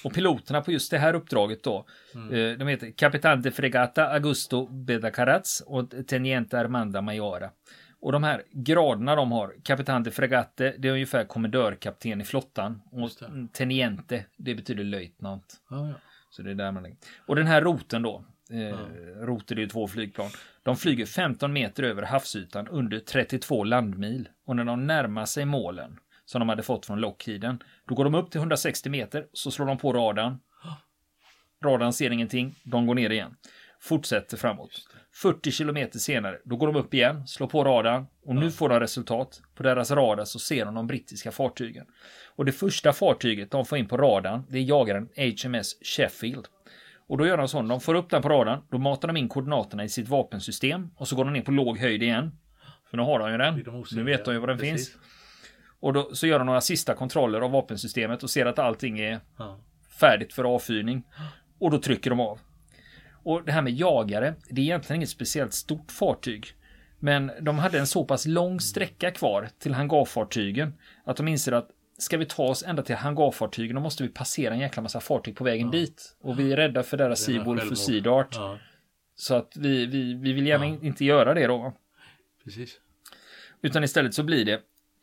Och 0.05 0.15
piloterna 0.15 0.61
på 0.61 0.73
just 0.73 0.91
det 0.91 0.99
här 0.99 1.15
uppdraget 1.15 1.63
då, 1.63 1.87
eh, 2.15 2.59
de 2.59 2.69
heter 2.69 2.91
Capitan 2.91 3.43
de 3.43 3.51
Fregata 3.51 4.09
Augusto 4.09 4.67
Bedacaraz 4.67 5.63
och 5.67 6.07
Teniente 6.07 6.61
Armanda 6.61 7.01
Mayora. 7.01 7.51
Och 8.01 8.13
de 8.13 8.25
här 8.25 8.43
graderna 8.53 9.15
de 9.15 9.33
har, 9.33 9.55
Capitan 9.63 10.03
de 10.03 10.11
Fregate, 10.11 10.75
det 10.79 10.89
är 10.89 10.93
ungefär 10.93 11.25
kommendörkapten 11.25 12.21
i 12.21 12.25
flottan. 12.25 12.83
Och. 12.91 13.11
Teniente, 13.53 14.25
det 14.37 14.55
betyder 14.55 14.85
löjtnant. 14.85 15.61
Ja, 15.71 15.89
ja. 15.89 15.95
Så 16.31 16.43
det 16.43 16.51
är 16.51 16.55
där 16.55 16.73
man 16.73 16.83
lägger. 16.83 16.99
Och 17.27 17.37
den 17.37 17.47
här 17.47 17.63
roten 17.63 18.03
då, 18.03 18.25
eh, 18.51 18.79
roter 19.25 19.55
det 19.55 19.61
är 19.61 19.63
ju 19.63 19.69
två 19.69 19.89
flygplan. 19.89 20.31
De 20.63 20.77
flyger 20.77 21.07
15 21.07 21.53
meter 21.53 21.83
över 21.83 22.03
havsytan 22.03 22.69
under 22.69 22.99
32 22.99 23.65
landmil. 23.65 24.29
Och 24.45 24.57
när 24.57 24.65
de 24.65 24.87
närmar 24.87 25.25
sig 25.25 25.45
målen, 25.45 25.99
som 26.27 26.39
de 26.39 26.49
hade 26.49 26.63
fått 26.63 26.87
från 26.87 27.01
Lockheeden, 27.01 27.63
då 27.89 27.95
går 27.95 28.05
de 28.05 28.15
upp 28.15 28.31
till 28.31 28.39
160 28.39 28.91
meter, 28.91 29.27
så 29.33 29.51
slår 29.51 29.67
de 29.67 29.79
på 29.79 29.93
radarn. 29.93 30.39
Radarn 31.65 31.93
ser 31.93 32.11
ingenting, 32.11 32.55
de 32.65 32.87
går 32.87 32.95
ner 32.95 33.11
igen. 33.11 33.37
Fortsätter 33.81 34.37
framåt. 34.37 34.71
40 35.15 35.51
kilometer 35.51 35.99
senare, 35.99 36.39
då 36.45 36.57
går 36.57 36.67
de 36.67 36.77
upp 36.77 36.95
igen, 36.95 37.27
slår 37.27 37.47
på 37.47 37.65
radarn 37.65 38.07
och 38.25 38.35
nu 38.35 38.51
får 38.51 38.69
de 38.69 38.81
resultat. 38.81 39.43
På 39.55 39.63
deras 39.63 39.91
radar 39.91 40.25
så 40.25 40.39
ser 40.39 40.65
de 40.65 40.75
de 40.75 40.87
brittiska 40.87 41.33
fartygen. 41.33 41.87
Och 42.37 42.45
det 42.45 42.53
första 42.53 42.93
fartyget 42.93 43.51
de 43.51 43.65
får 43.67 43.79
in 43.79 43.89
på 43.89 43.97
radarn, 43.97 44.43
det 44.49 44.59
är 44.59 44.63
jagaren 44.63 45.09
HMS 45.17 45.77
Sheffield. 45.83 46.47
Och 47.09 47.19
då 47.19 47.27
gör 47.27 47.37
de 47.37 47.49
så, 47.49 47.63
de 47.63 47.81
får 47.81 47.95
upp 47.95 48.11
den 48.11 48.23
på 48.23 48.29
radarn, 48.29 48.61
då 48.71 48.79
matar 48.79 49.09
de 49.09 49.17
in 49.17 49.29
koordinaterna 49.29 49.85
i 49.85 49.89
sitt 49.89 50.09
vapensystem 50.09 50.91
och 50.97 51.09
så 51.09 51.17
går 51.17 51.25
de 51.25 51.33
ner 51.33 51.43
på 51.43 51.51
låg 51.51 51.79
höjd 51.79 52.03
igen. 52.03 52.39
För 52.91 52.97
nu 52.97 53.03
har 53.03 53.19
de 53.19 53.31
ju 53.31 53.39
den. 53.39 53.55
Nu 53.97 54.05
vet 54.05 54.25
de 54.25 54.35
ju 54.35 54.41
var 54.41 54.47
den 54.47 54.59
Precis. 54.59 54.89
finns. 54.93 55.03
Och 55.81 55.93
då 55.93 56.15
så 56.15 56.27
gör 56.27 56.39
de 56.39 56.47
några 56.47 56.61
sista 56.61 56.95
kontroller 56.95 57.41
av 57.41 57.51
vapensystemet 57.51 58.23
och 58.23 58.31
ser 58.31 58.47
att 58.47 58.59
allting 58.59 58.99
är 59.01 59.21
Ja. 59.39 59.59
färdigt 60.01 60.33
för 60.33 60.45
avfyrning. 60.45 61.03
Och 61.59 61.71
då 61.71 61.79
trycker 61.79 62.11
de 62.11 62.21
av. 62.21 62.39
Och 63.23 63.45
det 63.45 63.53
här 63.53 63.63
med 63.63 63.73
jagare, 63.73 64.35
det 64.51 64.61
är 64.61 64.65
egentligen 64.65 64.97
inget 65.01 65.11
speciellt 65.11 65.53
stort 65.55 65.93
fartyg. 65.93 66.47
Men 66.99 67.31
de 67.41 67.59
hade 67.59 67.79
en 67.79 67.87
så 67.87 68.05
pass 68.05 68.27
lång 68.27 68.61
sträcka 68.61 69.11
kvar 69.11 69.49
till 69.59 69.75
hangarfartygen 69.75 70.75
att 71.05 71.17
de 71.17 71.29
inser 71.29 71.53
att 71.53 71.69
ska 71.99 72.17
vi 72.19 72.27
ta 72.27 72.43
oss 72.43 72.63
ända 72.67 72.83
till 72.83 72.95
hangarfartygen 72.97 73.75
då 73.77 73.83
måste 73.83 74.03
vi 74.03 74.09
passera 74.09 74.55
en 74.55 74.61
jäkla 74.61 74.83
massa 74.83 75.01
fartyg 75.01 75.37
på 75.37 75.45
vägen 75.45 75.71
dit. 75.71 76.17
Och 76.21 76.39
vi 76.39 76.53
är 76.53 76.57
rädda 76.57 76.83
för 76.83 76.97
deras 76.97 77.21
Seawolf 77.21 77.47
och 77.49 77.59
självmord. 77.59 77.79
Sea 77.79 78.01
Dart. 78.01 78.29
Ja, 78.35 78.59
Så 79.17 79.35
att 79.35 79.53
vi, 79.57 79.87
vi, 79.87 80.15
vi 80.15 80.33
vill 80.33 80.47
gärna 80.47 80.67
Ja. 80.67 80.71
in- 80.73 80.85
inte 80.85 81.05
göra 81.05 81.35
det 81.35 81.47
då. 81.47 81.73
precis. 82.45 82.81
Utan 83.63 83.85
istället 83.85 84.15
så 84.15 84.23
blir 84.23 84.45
det 84.45 84.61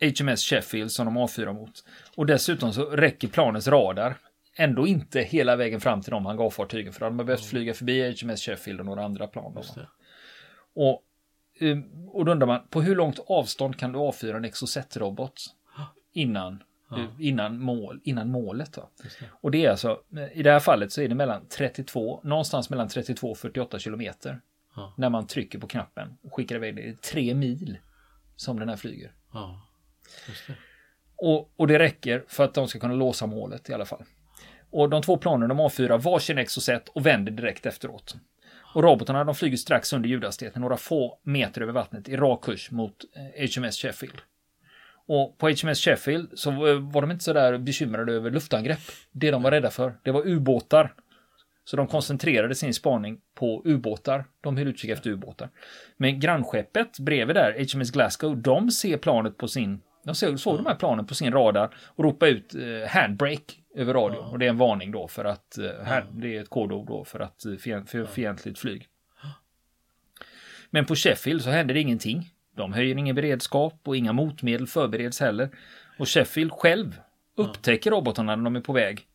HMS 0.10 0.44
Sheffield 0.44 0.92
som 0.92 1.06
de 1.06 1.18
avfyrar 1.18 1.54
mot. 1.54 1.84
Och 2.16 2.26
dessutom 2.26 2.74
så 2.74 2.86
räcker 2.86 3.28
planets 3.28 3.68
radar 3.68 4.18
ändå 4.56 4.88
inte 4.88 5.22
hela 5.22 5.56
vägen 5.56 5.82
fram 5.82 6.02
till 6.02 6.12
de 6.12 6.26
hangarfartygen. 6.26 6.94
För 6.94 7.06
de 7.06 7.20
har 7.20 7.26
behövt 7.26 7.46
flyga 7.46 7.74
förbi 7.74 8.16
HMS 8.22 8.42
Sheffield 8.42 8.80
och 8.80 8.86
några 8.86 9.06
andra 9.06 9.28
plan. 9.28 9.58
Och, 10.76 11.04
eh, 11.60 11.78
och 12.08 12.26
då 12.26 12.32
undrar 12.32 12.48
man, 12.48 12.68
på 12.70 12.82
hur 12.82 12.96
långt 12.96 13.20
avstånd 13.28 13.80
kan 13.80 13.92
du 13.92 14.00
avfyra 14.00 14.38
en 14.38 14.46
Exocet-robot 14.46 15.46
innan, 16.13 16.63
eh, 16.92 17.06
innan, 17.20 17.60
mål, 17.60 18.00
innan 18.04 18.30
målet? 18.30 18.74
Då? 18.74 18.89
Det. 19.20 19.26
Och 19.32 19.52
det 19.52 19.66
är 19.66 19.70
alltså, 19.70 20.02
eh, 20.18 20.39
i 20.39 20.44
det 20.44 20.52
här 20.52 20.60
fallet 20.60 20.92
så 20.92 21.02
är 21.02 21.08
det 21.08 21.16
mellan 21.16 21.46
32, 21.48 22.22
någonstans 22.24 22.70
mellan 22.70 22.88
32 22.88 23.32
och 23.32 23.38
48 23.38 23.80
kilometer. 23.80 24.42
Ja. 24.76 24.94
När 24.98 25.10
man 25.10 25.28
trycker 25.28 25.60
på 25.60 25.68
knappen 25.68 26.18
och 26.24 26.34
skickar 26.34 26.56
iväg 26.56 26.76
det. 26.76 26.82
Det 26.82 26.89
är 26.89 26.94
tre 26.94 27.36
mil 27.36 27.78
som 28.36 28.60
den 28.60 28.70
här 28.70 28.76
flyger. 28.76 29.12
Ja. 29.34 29.62
Det. 30.47 30.54
Och, 31.17 31.54
och 31.58 31.67
det 31.67 31.80
räcker 31.80 32.23
för 32.28 32.43
att 32.43 32.54
de 32.54 32.67
ska 32.67 32.80
kunna 32.80 32.93
låsa 32.93 33.26
målet 33.26 33.69
i 33.69 33.73
alla 33.73 33.86
fall. 33.86 34.04
Och 34.71 34.89
de 34.89 35.02
två 35.02 35.17
planen 35.17 35.49
de 35.49 35.60
avfyrar 35.60 35.97
varsin 35.97 36.38
exocet 36.38 36.89
och 36.89 37.06
vänder 37.06 37.32
direkt 37.32 37.65
efteråt. 37.65 38.15
Och 38.76 38.84
robotarna 38.84 39.23
de 39.23 39.36
flyger 39.36 39.58
strax 39.58 39.93
under 39.93 40.10
ljudhastigheten, 40.10 40.62
några 40.62 40.78
få 40.78 41.19
meter 41.23 41.62
över 41.62 41.73
vattnet 41.73 42.10
i 42.10 42.17
rak 42.17 42.43
kurs 42.43 42.71
mot 42.71 42.95
eh, 43.36 43.49
HMS 43.49 43.78
Sheffield. 43.78 44.21
Och 45.08 45.38
på 45.38 45.49
HMS 45.49 45.80
Sheffield 45.80 46.30
så 46.34 46.52
var 46.80 47.02
de 47.02 47.12
inte 47.12 47.23
så 47.23 47.34
där 47.34 47.58
bekymrade 47.58 48.13
över 48.13 48.32
luftangrepp. 48.32 48.80
Det 49.12 49.32
de 49.32 49.43
var 49.43 49.52
rädda 49.52 49.69
för, 49.69 49.97
det 50.04 50.12
var 50.12 50.28
ubåtar. 50.28 50.93
Så 51.65 51.78
de 51.78 51.88
koncentrerade 51.88 52.56
sin 52.56 52.73
spaning 52.73 53.19
på 53.36 53.62
ubåtar. 53.65 54.26
De 54.41 54.58
höll 54.58 54.67
utkik 54.67 54.91
efter 54.91 55.10
ubåtar. 55.10 55.49
Men 55.97 56.19
grannskeppet 56.19 56.99
bredvid 56.99 57.36
där, 57.36 57.73
HMS 57.73 57.91
Glasgow, 57.91 58.38
de 58.38 58.71
ser 58.71 58.97
planet 58.97 59.38
på 59.38 59.47
sin... 59.47 59.82
De 60.04 60.16
såg, 60.16 60.39
såg 60.39 60.58
de 60.58 60.66
här 60.66 60.76
planen 60.76 61.06
på 61.06 61.16
sin 61.16 61.34
radar 61.34 61.76
och 61.86 62.04
ropade 62.04 62.32
ut 62.32 62.56
eh, 62.56 62.89
handbrake 62.89 63.54
över 63.76 63.94
radio. 63.94 64.20
Ja. 64.22 64.28
Och 64.28 64.39
det 64.39 64.46
är 64.46 64.50
en 64.50 64.58
varning 64.58 64.92
då 64.92 65.08
för 65.08 65.26
att... 65.26 65.58
Eh, 65.58 65.86
här, 65.86 66.06
Det 66.12 66.38
är 66.38 66.42
ett 66.42 66.50
kodord 66.50 66.88
då 66.88 67.06
för 67.06 67.20
att 67.20 67.46
eh, 67.46 67.84
för 67.86 68.06
fientligt 68.06 68.60
flyg. 68.60 68.88
Men 70.70 70.86
på 70.86 70.96
Sheffield 70.96 71.42
så 71.42 71.50
händer 71.50 71.74
det 71.74 71.80
ingenting. 71.80 72.30
De 72.56 72.74
höjer 72.74 72.98
ingen 72.98 73.16
beredskap 73.16 73.82
och 73.84 73.98
inga 73.98 74.13
motmedel 74.13 74.68
förbereds 74.68 75.20
heller. 75.20 75.50
Och 75.98 76.10
Sheffield 76.10 76.52
själv 76.52 77.00
upptäcker 77.38 77.92
robotarna 77.92 78.36
när 78.36 78.44
de 78.44 78.56
är 78.56 78.62
på 78.62 78.74
väg. 78.74 79.08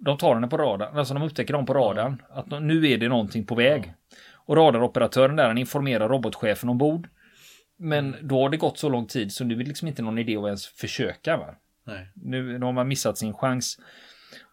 De 0.00 0.18
tar 0.18 0.34
henne 0.34 0.48
på 0.48 0.56
radarn, 0.56 0.98
alltså 0.98 1.14
de 1.14 1.22
upptäcker 1.22 1.54
dem 1.54 1.66
på 1.66 1.74
radarn. 1.74 2.22
Att 2.30 2.62
nu 2.62 2.90
är 2.90 2.98
det 2.98 3.08
någonting 3.08 3.46
på 3.46 3.54
väg. 3.54 3.94
Och 4.32 4.56
radaroperatören 4.56 5.36
där 5.36 5.46
han 5.46 5.58
informerar 5.58 6.08
robotchefen 6.08 6.68
ombord. 6.68 7.08
Men 7.76 8.16
då 8.22 8.42
har 8.42 8.50
det 8.50 8.56
gått 8.56 8.78
så 8.78 8.88
lång 8.88 9.06
tid 9.06 9.32
så 9.32 9.44
nu 9.44 9.54
är 9.54 9.58
det 9.58 9.64
liksom 9.64 9.88
inte 9.88 10.02
någon 10.02 10.18
idé 10.18 10.36
att 10.36 10.44
ens 10.44 10.66
försöka. 10.66 11.36
Va? 11.36 11.54
Nej. 11.84 12.10
Nu, 12.14 12.58
nu 12.58 12.64
har 12.64 12.72
man 12.72 12.88
missat 12.88 13.18
sin 13.18 13.34
chans. 13.34 13.78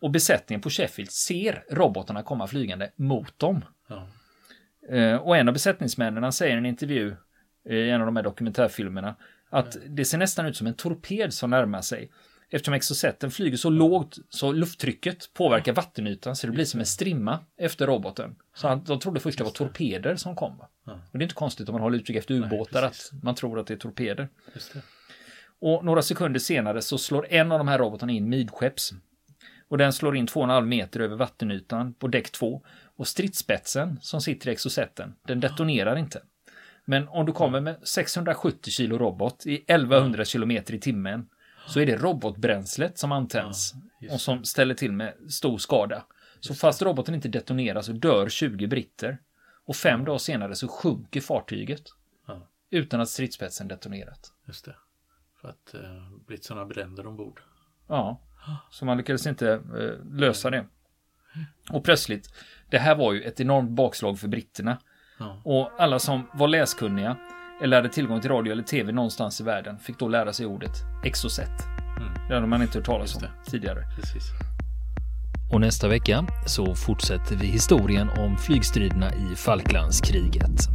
Och 0.01 0.11
besättningen 0.11 0.61
på 0.61 0.69
Sheffield 0.69 1.11
ser 1.11 1.63
robotarna 1.71 2.23
komma 2.23 2.47
flygande 2.47 2.91
mot 2.95 3.39
dem. 3.39 3.65
Ja. 3.87 4.07
Eh, 4.95 5.15
och 5.15 5.37
en 5.37 5.47
av 5.47 5.53
besättningsmännen 5.53 6.33
säger 6.33 6.55
i 6.55 6.57
en 6.57 6.65
intervju 6.65 7.15
eh, 7.69 7.75
i 7.75 7.89
en 7.89 8.01
av 8.01 8.05
de 8.05 8.15
här 8.15 8.23
dokumentärfilmerna 8.23 9.15
att 9.51 9.77
det 9.87 10.05
ser 10.05 10.17
nästan 10.17 10.45
ut 10.45 10.57
som 10.57 10.67
en 10.67 10.73
torped 10.73 11.33
som 11.33 11.49
närmar 11.49 11.81
sig. 11.81 12.11
Eftersom 12.53 12.73
exoceten 12.73 13.31
flyger 13.31 13.57
så 13.57 13.69
lågt 13.69 14.17
så 14.29 14.51
lufttrycket 14.51 15.33
påverkar 15.33 15.73
vattenytan 15.73 16.35
så 16.35 16.47
det 16.47 16.53
blir 16.53 16.65
som 16.65 16.79
en 16.79 16.85
strimma 16.85 17.39
efter 17.57 17.87
roboten. 17.87 18.35
Så 18.55 18.67
han, 18.67 18.83
de 18.83 18.99
trodde 18.99 19.19
först 19.19 19.37
det 19.37 19.43
var 19.43 19.51
torpeder 19.51 20.15
som 20.15 20.35
kom. 20.35 20.59
Och 20.85 20.99
det 21.11 21.17
är 21.17 21.23
inte 21.23 21.35
konstigt 21.35 21.69
om 21.69 21.73
man 21.73 21.81
håller 21.81 21.97
utkik 21.97 22.15
efter 22.15 22.33
ubåtar 22.33 22.83
att 22.83 23.11
man 23.23 23.35
tror 23.35 23.59
att 23.59 23.67
det 23.67 23.73
är 23.73 23.77
torpeder. 23.77 24.29
Och 25.59 25.85
några 25.85 26.01
sekunder 26.01 26.39
senare 26.39 26.81
så 26.81 26.97
slår 26.97 27.27
en 27.29 27.51
av 27.51 27.57
de 27.57 27.67
här 27.67 27.79
robotarna 27.79 28.11
in 28.11 28.29
midskepps. 28.29 28.93
Och 29.67 29.77
den 29.77 29.93
slår 29.93 30.17
in 30.17 30.27
2,5 30.27 30.65
meter 30.65 30.99
över 30.99 31.15
vattenytan 31.15 31.93
på 31.93 32.07
däck 32.07 32.31
2. 32.31 32.61
Och 32.95 33.07
stridsspetsen 33.07 33.99
som 34.01 34.21
sitter 34.21 34.49
i 34.49 34.51
exoceten, 34.51 35.13
den 35.27 35.39
detonerar 35.39 35.95
inte. 35.95 36.21
Men 36.85 37.07
om 37.07 37.25
du 37.25 37.31
kommer 37.31 37.61
med 37.61 37.75
670 37.83 38.71
kilo 38.71 38.97
robot 38.97 39.45
i 39.45 39.55
1100 39.55 40.25
kilometer 40.25 40.73
i 40.73 40.79
timmen 40.79 41.27
så 41.71 41.79
är 41.79 41.85
det 41.85 41.95
robotbränslet 41.97 42.97
som 42.97 43.11
antänds 43.11 43.73
just 44.01 44.13
och 44.13 44.21
som 44.21 44.43
ställer 44.43 44.75
till 44.75 44.91
med 44.91 45.13
stor 45.29 45.57
skada. 45.57 46.05
Så 46.39 46.55
fast 46.55 46.81
roboten 46.81 47.15
inte 47.15 47.27
detonerar 47.29 47.81
så 47.81 47.91
dör 47.91 48.29
20 48.29 48.67
britter. 48.67 49.17
Och 49.65 49.75
fem 49.75 50.05
dagar 50.05 50.17
senare 50.17 50.55
så 50.55 50.67
sjunker 50.67 51.21
fartyget 51.21 51.83
Ja. 52.27 52.47
utan 52.69 53.01
att 53.01 53.09
stridsspetsen 53.09 53.67
detonerat. 53.67 54.33
Just 54.47 54.65
det. 54.65 54.75
För 55.41 55.49
att 55.49 55.73
eh, 55.73 56.09
blivit 56.27 56.43
sådana 56.45 56.65
bränder 56.65 57.07
ombord. 57.07 57.41
Ja, 57.87 58.21
Så 58.71 58.85
man 58.85 58.97
lyckades 58.97 59.27
inte 59.27 59.51
eh, 59.51 60.05
lösa 60.19 60.49
det. 60.49 60.65
Och 61.71 61.83
plötsligt, 61.83 62.33
det 62.69 62.77
här 62.77 62.95
var 62.95 63.13
ju 63.13 63.21
ett 63.23 63.39
enormt 63.39 63.69
bakslag 63.71 64.19
för 64.19 64.27
britterna. 64.27 64.77
Ja. 65.19 65.41
Och 65.45 65.71
alla 65.81 65.99
som 65.99 66.27
var 66.33 66.47
läskunniga 66.47 67.17
eller 67.61 67.75
hade 67.75 67.89
tillgång 67.89 68.21
till 68.21 68.29
radio 68.29 68.51
eller 68.51 68.63
tv 68.63 68.91
någonstans 68.91 69.41
i 69.41 69.43
världen 69.43 69.77
fick 69.77 69.99
då 69.99 70.07
lära 70.07 70.33
sig 70.33 70.45
ordet 70.45 70.83
exocet. 71.03 71.51
Mm. 71.97 72.09
Det 72.27 72.33
hade 72.33 72.47
man 72.47 72.61
inte 72.61 72.77
hört 72.77 72.85
talas 72.85 73.15
om 73.15 73.21
tidigare. 73.45 73.83
Precis. 73.95 74.31
Och 75.51 75.61
nästa 75.61 75.87
vecka 75.87 76.25
så 76.45 76.75
fortsätter 76.75 77.35
vi 77.35 77.47
historien 77.47 78.09
om 78.09 78.37
flygstriderna 78.37 79.13
i 79.13 79.35
Falklandskriget. 79.35 80.67